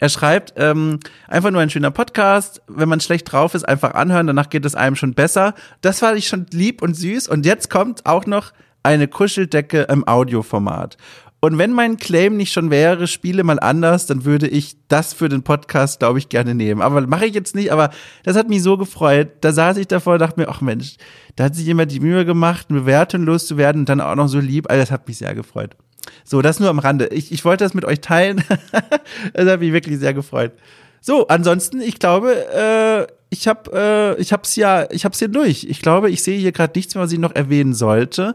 Er 0.00 0.08
schreibt, 0.08 0.54
ähm, 0.56 1.00
einfach 1.26 1.50
nur 1.50 1.60
ein 1.60 1.70
schöner 1.70 1.90
Podcast. 1.90 2.62
Wenn 2.68 2.88
man 2.88 3.00
schlecht 3.00 3.30
drauf 3.32 3.54
ist, 3.54 3.68
einfach 3.68 3.94
anhören, 3.94 4.28
danach 4.28 4.48
geht 4.48 4.64
es 4.64 4.76
einem 4.76 4.94
schon 4.94 5.14
besser. 5.14 5.54
Das 5.80 5.98
fand 5.98 6.16
ich 6.16 6.28
schon 6.28 6.46
lieb 6.52 6.82
und 6.82 6.94
süß. 6.94 7.26
Und 7.26 7.44
jetzt 7.44 7.68
kommt 7.68 8.06
auch 8.06 8.24
noch 8.24 8.52
eine 8.82 9.08
Kuscheldecke 9.08 9.82
im 9.82 10.06
Audioformat. 10.06 10.96
Und 11.40 11.56
wenn 11.56 11.72
mein 11.72 11.98
Claim 11.98 12.36
nicht 12.36 12.52
schon 12.52 12.70
wäre, 12.70 13.06
spiele 13.06 13.44
mal 13.44 13.60
anders, 13.60 14.06
dann 14.06 14.24
würde 14.24 14.48
ich 14.48 14.76
das 14.88 15.12
für 15.12 15.28
den 15.28 15.44
Podcast, 15.44 16.00
glaube 16.00 16.18
ich, 16.18 16.28
gerne 16.28 16.54
nehmen. 16.54 16.82
Aber 16.82 17.06
mache 17.06 17.26
ich 17.26 17.34
jetzt 17.34 17.54
nicht, 17.54 17.70
aber 17.70 17.90
das 18.24 18.36
hat 18.36 18.48
mich 18.48 18.62
so 18.62 18.76
gefreut. 18.76 19.28
Da 19.42 19.52
saß 19.52 19.76
ich 19.76 19.86
davor 19.86 20.14
und 20.14 20.18
dachte 20.18 20.40
mir, 20.40 20.48
ach 20.48 20.60
Mensch, 20.60 20.96
da 21.36 21.44
hat 21.44 21.54
sich 21.54 21.66
jemand 21.66 21.92
die 21.92 22.00
Mühe 22.00 22.24
gemacht, 22.24 22.66
eine 22.70 22.80
Bewertung 22.80 23.22
loszuwerden 23.22 23.82
und 23.82 23.88
dann 23.88 24.00
auch 24.00 24.16
noch 24.16 24.26
so 24.26 24.40
lieb. 24.40 24.68
Also 24.68 24.82
das 24.82 24.90
hat 24.90 25.06
mich 25.06 25.18
sehr 25.18 25.34
gefreut. 25.36 25.76
So, 26.24 26.42
das 26.42 26.58
nur 26.58 26.70
am 26.70 26.80
Rande. 26.80 27.06
Ich, 27.08 27.30
ich 27.30 27.44
wollte 27.44 27.64
das 27.64 27.74
mit 27.74 27.84
euch 27.84 28.00
teilen. 28.00 28.42
das 29.32 29.48
hat 29.48 29.60
mich 29.60 29.72
wirklich 29.72 29.98
sehr 29.98 30.14
gefreut. 30.14 30.52
So, 31.00 31.28
ansonsten, 31.28 31.80
ich 31.80 32.00
glaube, 32.00 32.34
äh, 32.52 33.06
ich 33.30 33.46
habe 33.46 34.16
äh, 34.18 34.20
ich 34.20 34.32
hab's 34.32 34.56
ja, 34.56 34.90
ich 34.90 35.04
hab's 35.04 35.18
hier 35.18 35.28
durch. 35.28 35.64
Ich 35.64 35.80
glaube, 35.80 36.10
ich 36.10 36.22
sehe 36.22 36.38
hier 36.38 36.52
gerade 36.52 36.72
nichts 36.76 36.96
was 36.96 37.12
ich 37.12 37.18
noch 37.18 37.34
erwähnen 37.34 37.74
sollte. 37.74 38.34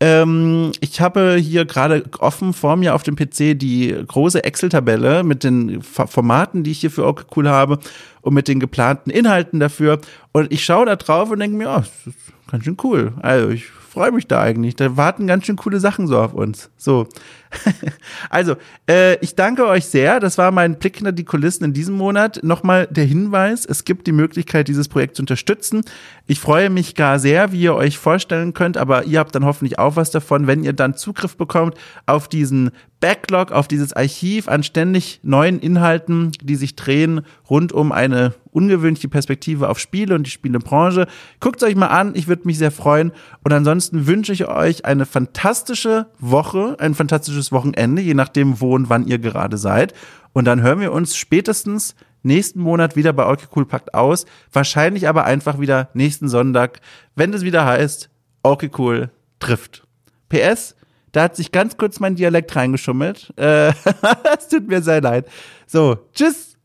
Ähm, 0.00 0.72
ich 0.80 1.00
habe 1.00 1.36
hier 1.40 1.64
gerade 1.64 2.04
offen 2.20 2.52
vor 2.52 2.76
mir 2.76 2.94
auf 2.94 3.02
dem 3.02 3.16
PC 3.16 3.58
die 3.58 3.96
große 4.06 4.44
Excel-Tabelle 4.44 5.24
mit 5.24 5.42
den 5.42 5.82
Formaten, 5.82 6.62
die 6.62 6.70
ich 6.70 6.80
hier 6.80 6.90
für 6.90 7.06
okay 7.06 7.24
cool 7.36 7.48
habe 7.48 7.78
und 8.20 8.34
mit 8.34 8.46
den 8.46 8.60
geplanten 8.60 9.10
Inhalten 9.10 9.58
dafür. 9.58 9.98
Und 10.32 10.52
ich 10.52 10.64
schaue 10.64 10.86
da 10.86 10.96
drauf 10.96 11.30
und 11.30 11.40
denke 11.40 11.56
mir, 11.56 11.68
oh, 11.68 11.80
das 11.80 12.06
ist 12.06 12.32
ganz 12.50 12.64
schön 12.64 12.76
cool. 12.82 13.12
Also 13.22 13.48
ich 13.48 13.64
freue 13.88 14.12
mich 14.12 14.26
da 14.26 14.40
eigentlich. 14.40 14.76
Da 14.76 14.96
warten 14.96 15.26
ganz 15.26 15.46
schön 15.46 15.56
coole 15.56 15.80
Sachen 15.80 16.06
so 16.06 16.18
auf 16.18 16.34
uns. 16.34 16.70
So. 16.76 17.08
also, 18.30 18.56
äh, 18.88 19.16
ich 19.20 19.34
danke 19.34 19.66
euch 19.66 19.86
sehr. 19.86 20.20
Das 20.20 20.36
war 20.36 20.50
mein 20.50 20.78
Blick 20.78 20.96
hinter 20.96 21.12
die 21.12 21.24
Kulissen 21.24 21.64
in 21.64 21.72
diesem 21.72 21.96
Monat. 21.96 22.40
Nochmal 22.42 22.86
der 22.88 23.04
Hinweis, 23.04 23.64
es 23.64 23.84
gibt 23.84 24.06
die 24.06 24.12
Möglichkeit, 24.12 24.68
dieses 24.68 24.88
Projekt 24.88 25.16
zu 25.16 25.22
unterstützen. 25.22 25.82
Ich 26.26 26.40
freue 26.40 26.68
mich 26.68 26.94
gar 26.94 27.18
sehr, 27.18 27.52
wie 27.52 27.62
ihr 27.62 27.74
euch 27.74 27.98
vorstellen 27.98 28.52
könnt, 28.52 28.76
aber 28.76 29.04
ihr 29.04 29.18
habt 29.18 29.34
dann 29.34 29.44
hoffentlich 29.44 29.78
auch 29.78 29.96
was 29.96 30.10
davon, 30.10 30.46
wenn 30.46 30.62
ihr 30.62 30.74
dann 30.74 30.94
Zugriff 30.94 31.36
bekommt 31.36 31.74
auf 32.04 32.28
diesen 32.28 32.70
Backlog, 33.00 33.52
auf 33.52 33.68
dieses 33.68 33.92
Archiv 33.92 34.48
an 34.48 34.62
ständig 34.62 35.20
neuen 35.22 35.60
Inhalten, 35.60 36.32
die 36.42 36.56
sich 36.56 36.76
drehen 36.76 37.22
rund 37.48 37.72
um 37.72 37.92
eine 37.92 38.34
ungewöhnliche 38.58 39.08
Perspektive 39.08 39.68
auf 39.68 39.78
Spiele 39.78 40.16
und 40.16 40.26
die 40.26 40.30
Spielebranche. 40.30 41.06
Guckt 41.38 41.62
es 41.62 41.68
euch 41.68 41.76
mal 41.76 41.86
an, 41.86 42.14
ich 42.14 42.26
würde 42.26 42.42
mich 42.44 42.58
sehr 42.58 42.72
freuen. 42.72 43.12
Und 43.44 43.52
ansonsten 43.52 44.08
wünsche 44.08 44.32
ich 44.32 44.48
euch 44.48 44.84
eine 44.84 45.06
fantastische 45.06 46.06
Woche, 46.18 46.76
ein 46.80 46.94
fantastisches 46.94 47.52
Wochenende, 47.52 48.02
je 48.02 48.14
nachdem, 48.14 48.60
wo 48.60 48.74
und 48.74 48.90
wann 48.90 49.06
ihr 49.06 49.18
gerade 49.18 49.56
seid. 49.56 49.94
Und 50.32 50.44
dann 50.46 50.60
hören 50.60 50.80
wir 50.80 50.92
uns 50.92 51.16
spätestens 51.16 51.94
nächsten 52.22 52.60
Monat 52.60 52.96
wieder 52.96 53.12
bei 53.12 53.24
Orky 53.24 53.46
Cool 53.54 53.64
Packt 53.64 53.94
aus. 53.94 54.26
Wahrscheinlich 54.52 55.08
aber 55.08 55.24
einfach 55.24 55.60
wieder 55.60 55.90
nächsten 55.94 56.28
Sonntag, 56.28 56.80
wenn 57.14 57.32
es 57.32 57.42
wieder 57.42 57.64
heißt, 57.64 58.10
Orky 58.42 58.70
Cool 58.76 59.10
trifft. 59.38 59.86
PS, 60.28 60.74
da 61.12 61.22
hat 61.22 61.36
sich 61.36 61.52
ganz 61.52 61.76
kurz 61.76 62.00
mein 62.00 62.16
Dialekt 62.16 62.54
reingeschummelt. 62.54 63.32
Äh, 63.36 63.68
es 64.38 64.48
tut 64.50 64.68
mir 64.68 64.82
sehr 64.82 65.00
leid. 65.00 65.26
So, 65.66 65.98
tschüss. 66.12 66.57